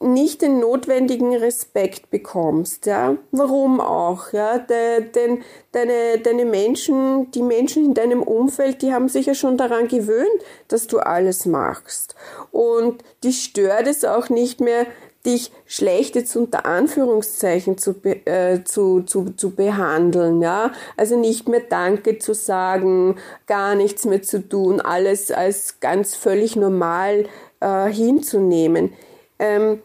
nicht 0.00 0.42
den 0.42 0.60
notwendigen 0.60 1.34
Respekt 1.34 2.10
bekommst, 2.10 2.86
ja. 2.86 3.16
Warum 3.32 3.80
auch, 3.80 4.32
ja? 4.32 4.58
denn 4.58 5.42
deine, 5.72 6.18
deine 6.22 6.44
Menschen, 6.44 7.32
die 7.32 7.42
Menschen 7.42 7.84
in 7.84 7.94
deinem 7.94 8.22
Umfeld, 8.22 8.82
die 8.82 8.92
haben 8.92 9.08
sich 9.08 9.26
ja 9.26 9.34
schon 9.34 9.56
daran 9.56 9.88
gewöhnt, 9.88 10.28
dass 10.68 10.86
du 10.86 10.98
alles 10.98 11.46
machst. 11.46 12.14
Und 12.52 13.02
die 13.24 13.32
stört 13.32 13.88
es 13.88 14.04
auch 14.04 14.28
nicht 14.28 14.60
mehr, 14.60 14.86
dich 15.26 15.50
schlecht 15.66 16.14
jetzt 16.14 16.36
unter 16.36 16.64
Anführungszeichen 16.64 17.76
zu, 17.76 17.96
äh, 18.04 18.62
zu, 18.62 19.02
zu, 19.02 19.30
zu 19.32 19.50
behandeln, 19.50 20.40
ja. 20.40 20.70
Also 20.96 21.18
nicht 21.18 21.48
mehr 21.48 21.62
Danke 21.68 22.18
zu 22.18 22.34
sagen, 22.34 23.16
gar 23.48 23.74
nichts 23.74 24.04
mehr 24.04 24.22
zu 24.22 24.48
tun, 24.48 24.80
alles 24.80 25.32
als 25.32 25.80
ganz 25.80 26.14
völlig 26.14 26.54
normal 26.54 27.26
äh, 27.60 27.90
hinzunehmen. 27.90 28.92
Ähm, 29.38 29.82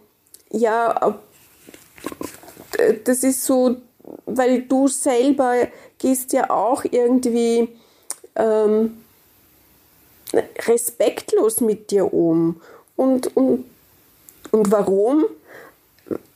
ja, 0.51 1.19
das 3.05 3.23
ist 3.23 3.43
so, 3.43 3.77
weil 4.25 4.63
du 4.63 4.88
selber 4.88 5.67
gehst 5.97 6.33
ja 6.33 6.49
auch 6.49 6.83
irgendwie 6.83 7.69
ähm, 8.36 9.03
respektlos 10.67 11.62
mit 11.62 11.91
dir 11.91 12.13
um. 12.13 12.62
Und, 12.95 13.36
und, 13.36 13.65
und 14.51 14.71
warum? 14.71 15.25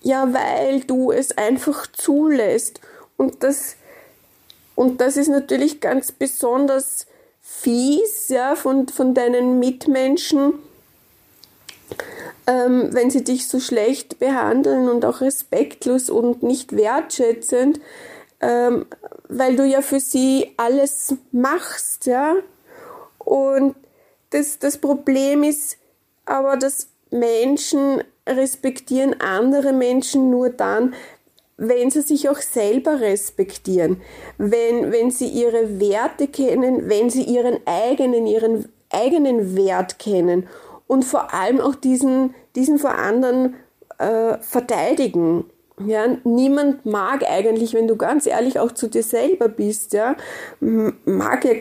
Ja, 0.01 0.33
weil 0.33 0.81
du 0.81 1.11
es 1.11 1.37
einfach 1.37 1.87
zulässt. 1.91 2.79
Und 3.17 3.43
das, 3.43 3.75
und 4.75 5.01
das 5.01 5.17
ist 5.17 5.27
natürlich 5.27 5.81
ganz 5.81 6.11
besonders 6.11 7.07
fies 7.41 8.29
ja, 8.29 8.55
von, 8.55 8.87
von 8.87 9.13
deinen 9.13 9.59
Mitmenschen, 9.59 10.53
ähm, 12.47 12.89
wenn 12.91 13.11
sie 13.11 13.23
dich 13.23 13.47
so 13.47 13.59
schlecht 13.59 14.19
behandeln 14.19 14.89
und 14.89 15.05
auch 15.05 15.21
respektlos 15.21 16.09
und 16.09 16.43
nicht 16.43 16.75
wertschätzend, 16.75 17.79
ähm, 18.39 18.85
weil 19.27 19.55
du 19.55 19.65
ja 19.65 19.81
für 19.81 19.99
sie 19.99 20.53
alles 20.57 21.15
machst, 21.31 22.05
ja. 22.05 22.35
Und 23.19 23.75
das, 24.29 24.59
das 24.59 24.77
Problem 24.77 25.43
ist 25.43 25.77
aber, 26.25 26.55
dass 26.57 26.87
Menschen 27.11 28.03
respektieren 28.27 29.19
andere 29.19 29.73
Menschen 29.73 30.29
nur 30.29 30.49
dann, 30.49 30.93
wenn 31.57 31.89
sie 31.89 32.01
sich 32.01 32.29
auch 32.29 32.39
selber 32.39 33.01
respektieren, 33.01 34.01
wenn, 34.37 34.91
wenn 34.91 35.09
sie 35.09 35.27
ihre 35.27 35.79
Werte 35.79 36.27
kennen, 36.27 36.87
wenn 36.87 37.09
sie 37.09 37.23
ihren 37.23 37.57
eigenen, 37.65 38.27
ihren 38.27 38.71
eigenen 38.91 39.55
Wert 39.55 39.97
kennen 39.97 40.47
und 40.87 41.03
vor 41.03 41.33
allem 41.33 41.59
auch 41.59 41.75
diesen, 41.75 42.33
diesen 42.55 42.79
vor 42.79 42.95
anderen 42.95 43.55
äh, 43.97 44.37
verteidigen. 44.39 45.45
Ja, 45.85 46.07
niemand 46.23 46.85
mag 46.85 47.23
eigentlich, 47.29 47.73
wenn 47.73 47.87
du 47.87 47.97
ganz 47.97 48.25
ehrlich 48.25 48.59
auch 48.59 48.71
zu 48.71 48.87
dir 48.87 49.03
selber 49.03 49.47
bist, 49.47 49.93
ja, 49.93 50.15
mag 50.59 51.45
ja 51.45 51.51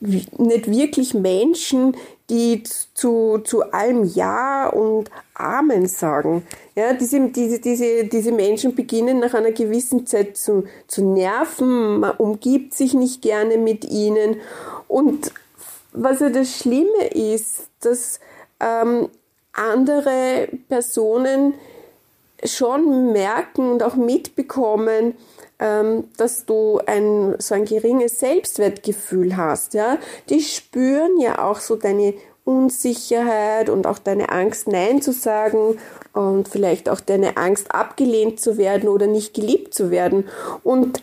nicht 0.00 0.70
wirklich 0.70 1.14
Menschen, 1.14 1.96
die 2.30 2.62
zu, 2.62 3.40
zu 3.44 3.72
allem 3.72 4.04
Ja 4.04 4.68
und 4.68 5.10
Amen 5.34 5.86
sagen. 5.86 6.46
Ja, 6.74 6.92
diese, 6.92 7.28
diese, 7.28 7.58
diese, 7.58 8.04
diese 8.04 8.32
Menschen 8.32 8.74
beginnen 8.74 9.18
nach 9.18 9.34
einer 9.34 9.52
gewissen 9.52 10.06
Zeit 10.06 10.36
zu, 10.36 10.64
zu 10.86 11.04
nerven, 11.04 12.00
man 12.00 12.16
umgibt 12.16 12.74
sich 12.74 12.94
nicht 12.94 13.22
gerne 13.22 13.58
mit 13.58 13.84
ihnen. 13.84 14.36
Und 14.88 15.32
was 15.92 16.20
ja 16.20 16.30
das 16.30 16.56
Schlimme 16.56 17.08
ist, 17.12 17.68
dass 17.80 18.20
ähm, 18.64 19.08
andere 19.52 20.48
Personen 20.68 21.54
schon 22.44 23.12
merken 23.12 23.70
und 23.70 23.82
auch 23.82 23.94
mitbekommen, 23.94 25.14
ähm, 25.58 26.04
dass 26.16 26.44
du 26.46 26.80
ein 26.86 27.36
so 27.38 27.54
ein 27.54 27.64
geringes 27.64 28.18
Selbstwertgefühl 28.18 29.36
hast, 29.36 29.74
ja. 29.74 29.98
Die 30.28 30.40
spüren 30.40 31.20
ja 31.20 31.44
auch 31.44 31.60
so 31.60 31.76
deine 31.76 32.14
Unsicherheit 32.44 33.70
und 33.70 33.86
auch 33.86 33.98
deine 33.98 34.28
Angst, 34.30 34.68
Nein 34.68 35.00
zu 35.00 35.12
sagen 35.12 35.78
und 36.12 36.48
vielleicht 36.48 36.88
auch 36.88 37.00
deine 37.00 37.36
Angst, 37.36 37.74
abgelehnt 37.74 38.40
zu 38.40 38.58
werden 38.58 38.88
oder 38.88 39.06
nicht 39.06 39.32
geliebt 39.32 39.72
zu 39.72 39.90
werden. 39.90 40.28
Und 40.62 41.02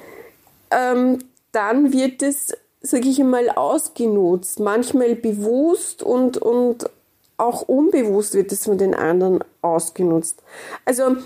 ähm, 0.70 1.20
dann 1.52 1.94
wird 1.94 2.22
es, 2.22 2.56
sage 2.82 3.10
ich 3.10 3.20
einmal, 3.20 3.50
ausgenutzt, 3.50 4.60
manchmal 4.60 5.16
bewusst 5.16 6.04
und, 6.04 6.38
und 6.38 6.90
auch 7.42 7.64
unbewusst 7.64 8.34
wird 8.34 8.52
es 8.52 8.66
von 8.66 8.78
den 8.78 8.94
anderen 8.94 9.44
ausgenutzt. 9.62 10.42
Also, 10.86 11.18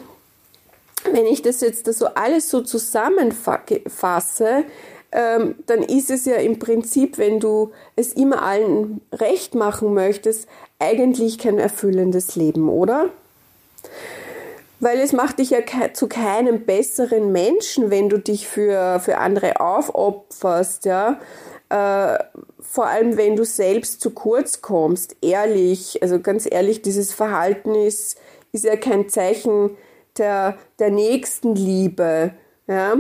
wenn 1.12 1.26
ich 1.26 1.42
das 1.42 1.62
jetzt 1.62 1.92
so 1.94 2.08
alles 2.08 2.50
so 2.50 2.62
zusammenfasse, 2.62 4.64
ähm, 5.12 5.56
dann 5.66 5.84
ist 5.84 6.10
es 6.10 6.26
ja 6.26 6.36
im 6.36 6.60
Prinzip, 6.60 7.18
wenn 7.18 7.40
du 7.40 7.72
es 7.96 8.14
immer 8.14 8.42
allen 8.42 9.02
recht 9.12 9.56
machen 9.56 9.94
möchtest, 9.94 10.48
eigentlich 10.80 11.38
kein 11.38 11.60
erfüllendes 11.60 12.36
Leben, 12.36 12.70
oder? 12.70 13.10
Weil 14.80 15.00
es 15.00 15.14
macht 15.14 15.40
dich 15.40 15.52
ja 15.52 15.60
zu 15.94 16.08
keinem 16.08 16.66
besseren 16.66 17.32
Menschen, 17.32 17.92
wenn 17.92 18.10
du 18.10 18.20
dich 18.20 18.48
für, 18.48 19.00
für 19.00 19.18
andere 19.18 19.60
aufopferst, 19.60 20.86
ja. 20.86 21.20
Äh, 21.70 22.18
vor 22.60 22.88
allem 22.88 23.18
wenn 23.18 23.36
du 23.36 23.46
selbst 23.46 24.02
zu 24.02 24.12
kurz 24.12 24.62
kommst, 24.62 25.16
ehrlich, 25.22 26.02
also 26.02 26.20
ganz 26.20 26.48
ehrlich, 26.50 26.82
dieses 26.82 27.14
Verhalten 27.14 27.74
ist, 27.74 28.18
ist 28.52 28.66
ja 28.66 28.76
kein 28.76 29.10
Zeichen 29.10 29.72
der, 30.18 30.58
der 30.80 30.92
Nächstenliebe. 30.92 32.34
Ja? 32.68 32.96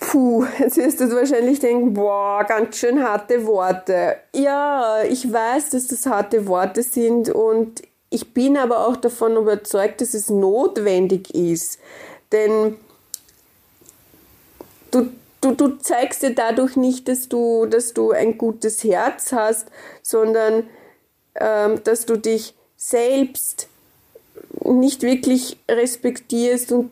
Puh, 0.00 0.44
jetzt 0.58 0.76
wirst 0.76 1.00
du 1.00 1.10
wahrscheinlich 1.14 1.58
denken, 1.58 1.94
boah, 1.94 2.44
ganz 2.44 2.78
schön 2.78 3.02
harte 3.02 3.46
Worte. 3.46 4.16
Ja, 4.34 5.02
ich 5.02 5.32
weiß, 5.32 5.70
dass 5.70 5.88
das 5.88 6.06
harte 6.06 6.46
Worte 6.46 6.82
sind 6.82 7.28
und 7.28 7.82
ich 8.10 8.32
bin 8.32 8.56
aber 8.56 8.86
auch 8.86 8.96
davon 8.96 9.36
überzeugt, 9.36 10.00
dass 10.00 10.14
es 10.14 10.30
notwendig 10.30 11.34
ist. 11.34 11.80
Denn 12.32 12.76
du, 14.90 15.08
du, 15.40 15.52
du 15.54 15.78
zeigst 15.78 16.22
dir 16.22 16.34
dadurch 16.34 16.76
nicht, 16.76 17.08
dass 17.08 17.28
du, 17.28 17.66
dass 17.66 17.92
du 17.94 18.12
ein 18.12 18.38
gutes 18.38 18.84
Herz 18.84 19.32
hast, 19.32 19.68
sondern 20.02 20.64
ähm, 21.34 21.82
dass 21.84 22.06
du 22.06 22.16
dich 22.16 22.54
selbst 22.76 23.68
nicht 24.64 25.02
wirklich 25.02 25.58
respektierst 25.70 26.72
und 26.72 26.90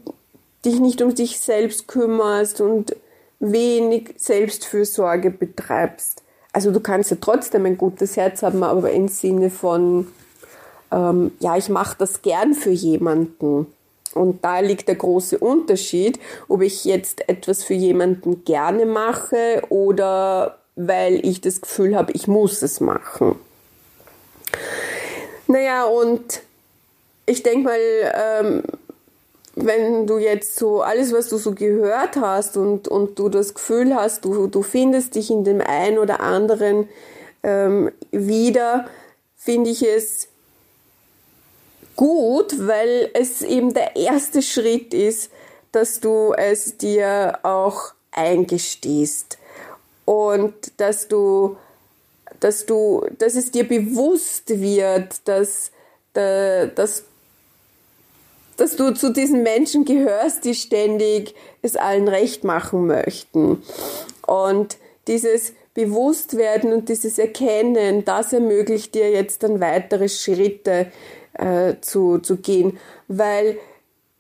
dich 0.64 0.80
nicht 0.80 1.02
um 1.02 1.14
dich 1.14 1.40
selbst 1.40 1.88
kümmerst 1.88 2.61
und 2.61 2.96
wenig 3.40 4.14
Selbstfürsorge 4.16 5.30
betreibst. 5.30 6.22
Also 6.52 6.70
du 6.70 6.80
kannst 6.80 7.11
ja 7.11 7.16
trotzdem 7.20 7.66
ein 7.66 7.76
gutes 7.76 8.16
Herz 8.16 8.42
haben, 8.42 8.62
aber 8.62 8.92
im 8.92 9.09
Sinne 9.09 9.50
von, 9.50 10.07
ähm, 10.92 11.33
ja, 11.40 11.57
ich 11.57 11.68
mache 11.68 11.96
das 11.98 12.22
gern 12.22 12.54
für 12.54 12.70
jemanden. 12.70 13.66
Und 14.14 14.44
da 14.44 14.61
liegt 14.61 14.88
der 14.88 14.94
große 14.96 15.38
Unterschied, 15.38 16.18
ob 16.48 16.62
ich 16.62 16.85
jetzt 16.85 17.29
etwas 17.29 17.64
für 17.64 17.74
jemanden 17.74 18.44
gerne 18.44 18.87
mache 18.87 19.62
oder 19.68 20.59
weil 20.77 21.24
ich 21.24 21.40
das 21.40 21.61
Gefühl 21.61 21.96
habe, 21.96 22.12
ich 22.12 22.27
muss 22.27 22.62
es 22.62 22.81
machen. 22.81 23.37
Naja, 25.46 25.85
und 25.85 26.42
ich 27.27 27.42
denke 27.42 27.68
mal, 27.68 27.79
ähm, 27.79 28.62
wenn 29.57 30.07
du 30.07 30.18
jetzt 30.18 30.57
so 30.57 30.83
alles, 30.83 31.12
was 31.12 31.29
du 31.29 31.37
so 31.37 31.53
gehört 31.53 32.16
hast 32.16 32.57
und, 32.57 32.88
und 32.88 33.18
du 33.18 33.29
das 33.29 33.55
Gefühl 33.55 33.94
hast, 33.94 34.24
du, 34.24 34.48
du 34.48 34.62
findest 34.62 35.14
dich 35.14 35.31
in 35.31 35.44
dem 35.44 35.61
einen 35.61 35.98
oder 35.98 36.20
anderen 36.20 36.88
ähm, 37.42 37.90
wieder, 38.11 38.87
finde 39.37 39.70
ich 39.70 39.83
es 39.83 40.29
gut, 41.96 42.54
weil 42.66 43.11
es 43.14 43.42
eben 43.42 43.74
der 43.74 43.96
erste 43.96 44.42
Schritt 44.42 44.94
ist, 44.94 45.30
dass 45.72 46.00
du 46.00 46.33
es 46.33 46.76
dir 46.76 47.38
auch 47.42 47.92
eingestehst 48.12 49.38
und 50.04 50.54
dass 50.76 51.09
du, 51.09 51.57
dass 52.40 52.66
du, 52.66 53.07
dass 53.18 53.35
es 53.35 53.50
dir 53.50 53.66
bewusst 53.66 54.61
wird, 54.61 55.26
dass, 55.26 55.72
dass, 56.12 57.04
dass 58.57 58.76
du 58.76 58.94
zu 58.94 59.12
diesen 59.12 59.42
Menschen 59.42 59.85
gehörst, 59.85 60.44
die 60.44 60.54
ständig 60.54 61.35
es 61.62 61.76
allen 61.76 62.09
recht 62.09 62.44
machen 62.44 62.87
möchten. 62.87 63.62
Und 64.26 64.76
dieses 65.09 65.54
Bewusstwerden 65.74 66.72
und 66.72 66.88
dieses 66.88 67.18
Erkennen, 67.18 68.04
das 68.04 68.33
ermöglicht 68.33 68.94
dir 68.94 69.11
jetzt 69.11 69.42
dann 69.42 69.61
weitere 69.61 70.09
Schritte 70.09 70.87
äh, 71.35 71.75
zu, 71.81 72.18
zu 72.18 72.37
gehen, 72.37 72.79
weil 73.09 73.59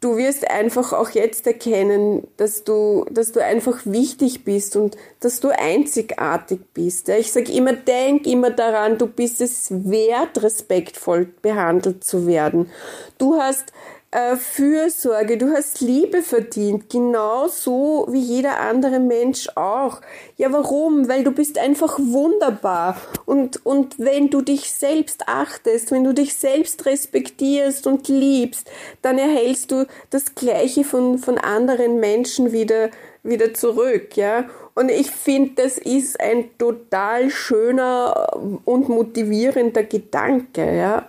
du 0.04 0.18
wirst 0.18 0.50
einfach 0.50 0.92
auch 0.92 1.10
jetzt 1.10 1.46
erkennen, 1.46 2.28
dass 2.36 2.62
du, 2.62 3.06
dass 3.10 3.32
du 3.32 3.42
einfach 3.42 3.80
wichtig 3.86 4.44
bist 4.44 4.76
und 4.76 4.96
dass 5.20 5.40
du 5.40 5.48
einzigartig 5.48 6.60
bist. 6.74 7.08
Ich 7.08 7.32
sage 7.32 7.50
immer, 7.52 7.72
denk 7.72 8.26
immer 8.26 8.50
daran, 8.50 8.98
du 8.98 9.06
bist 9.06 9.40
es 9.40 9.68
wert, 9.70 10.42
respektvoll 10.42 11.32
behandelt 11.40 12.04
zu 12.04 12.26
werden. 12.26 12.70
Du 13.16 13.36
hast 13.36 13.72
äh, 14.14 14.36
Fürsorge, 14.36 15.36
du 15.36 15.52
hast 15.52 15.80
Liebe 15.80 16.22
verdient, 16.22 16.88
genauso 16.88 18.06
wie 18.10 18.20
jeder 18.20 18.60
andere 18.60 19.00
Mensch 19.00 19.48
auch. 19.56 20.00
Ja, 20.36 20.52
warum? 20.52 21.08
Weil 21.08 21.24
du 21.24 21.32
bist 21.32 21.58
einfach 21.58 21.98
wunderbar. 21.98 22.96
Und, 23.26 23.66
und 23.66 23.98
wenn 23.98 24.30
du 24.30 24.40
dich 24.40 24.72
selbst 24.72 25.24
achtest, 25.26 25.90
wenn 25.90 26.04
du 26.04 26.14
dich 26.14 26.36
selbst 26.36 26.86
respektierst 26.86 27.88
und 27.88 28.06
liebst, 28.06 28.70
dann 29.02 29.18
erhältst 29.18 29.72
du 29.72 29.84
das 30.10 30.36
Gleiche 30.36 30.84
von, 30.84 31.18
von 31.18 31.36
anderen 31.36 31.98
Menschen 31.98 32.52
wieder, 32.52 32.90
wieder 33.24 33.52
zurück, 33.52 34.16
ja. 34.16 34.44
Und 34.76 34.90
ich 34.90 35.10
finde, 35.10 35.62
das 35.62 35.76
ist 35.76 36.20
ein 36.20 36.56
total 36.56 37.30
schöner 37.30 38.36
und 38.64 38.88
motivierender 38.88 39.82
Gedanke, 39.82 40.76
ja. 40.76 41.08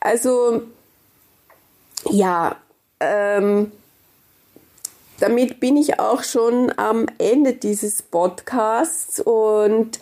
Also, 0.00 0.62
ja, 2.08 2.56
ähm, 3.00 3.72
damit 5.18 5.60
bin 5.60 5.76
ich 5.76 6.00
auch 6.00 6.22
schon 6.22 6.72
am 6.76 7.06
Ende 7.18 7.52
dieses 7.52 8.00
Podcasts 8.02 9.20
und 9.20 10.00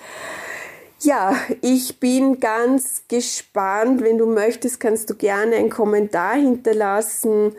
ja, 1.00 1.34
ich 1.60 2.00
bin 2.00 2.40
ganz 2.40 3.02
gespannt. 3.08 4.02
Wenn 4.02 4.18
du 4.18 4.26
möchtest, 4.26 4.80
kannst 4.80 5.10
du 5.10 5.14
gerne 5.14 5.56
einen 5.56 5.70
Kommentar 5.70 6.34
hinterlassen, 6.34 7.54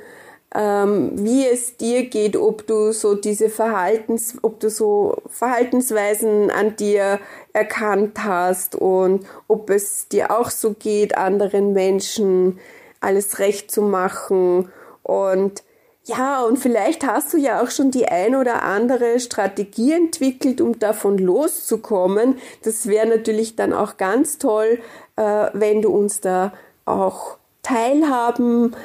ähm, 0.54 1.12
wie 1.15 1.45
es 1.45 1.78
dir 1.78 2.08
geht, 2.08 2.36
ob 2.36 2.65
du 2.65 2.91
so 2.91 3.15
diese 3.15 3.49
Verhaltens, 3.49 4.36
ob 4.41 4.60
du 4.60 4.69
so 4.69 5.17
Verhaltensweisen 5.30 6.49
an 6.49 6.75
dir 6.75 7.19
erkannt 7.54 8.23
hast 8.23 8.75
und 8.75 9.25
ob 9.47 9.69
es 9.69 10.08
dir 10.08 10.32
auch 10.32 10.49
so 10.49 10.73
geht, 10.73 11.17
anderen 11.17 11.73
Menschen 11.73 12.60
alles 12.99 13.39
recht 13.39 13.71
zu 13.71 13.81
machen 13.81 14.71
und 15.03 15.63
ja, 16.05 16.41
und 16.41 16.57
vielleicht 16.57 17.05
hast 17.05 17.33
du 17.33 17.38
ja 17.38 17.62
auch 17.62 17.69
schon 17.69 17.91
die 17.91 18.07
ein 18.07 18.35
oder 18.35 18.63
andere 18.63 19.19
Strategie 19.19 19.91
entwickelt, 19.93 20.59
um 20.59 20.79
davon 20.79 21.19
loszukommen. 21.19 22.39
Das 22.63 22.88
wäre 22.88 23.05
natürlich 23.05 23.55
dann 23.55 23.73
auch 23.73 23.97
ganz 23.97 24.39
toll, 24.39 24.79
äh, 25.17 25.49
wenn 25.53 25.83
du 25.83 25.91
uns 25.91 26.19
da 26.19 26.53
auch 26.85 27.38
teilhaben 27.62 28.75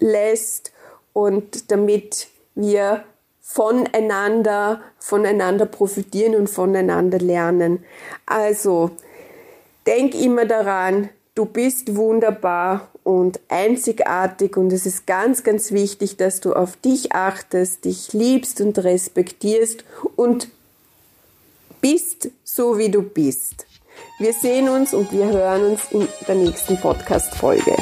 lässt 0.00 0.72
und 1.12 1.70
damit 1.70 2.28
wir 2.56 3.04
voneinander, 3.40 4.80
voneinander 4.98 5.66
profitieren 5.66 6.34
und 6.34 6.48
voneinander 6.48 7.18
lernen. 7.18 7.84
Also, 8.26 8.90
denk 9.86 10.14
immer 10.14 10.46
daran, 10.46 11.10
du 11.34 11.44
bist 11.44 11.94
wunderbar 11.96 12.88
und 13.10 13.40
einzigartig 13.48 14.56
und 14.56 14.72
es 14.72 14.86
ist 14.86 15.06
ganz, 15.06 15.42
ganz 15.42 15.72
wichtig, 15.72 16.16
dass 16.16 16.40
du 16.40 16.52
auf 16.52 16.76
dich 16.76 17.12
achtest, 17.12 17.84
dich 17.84 18.12
liebst 18.12 18.60
und 18.60 18.78
respektierst 18.78 19.84
und 20.16 20.48
bist 21.80 22.30
so, 22.44 22.78
wie 22.78 22.90
du 22.90 23.02
bist. 23.02 23.66
Wir 24.18 24.32
sehen 24.32 24.68
uns 24.68 24.94
und 24.94 25.12
wir 25.12 25.26
hören 25.26 25.72
uns 25.72 25.82
in 25.90 26.06
der 26.28 26.36
nächsten 26.36 26.76
Podcast-Folge. 26.78 27.76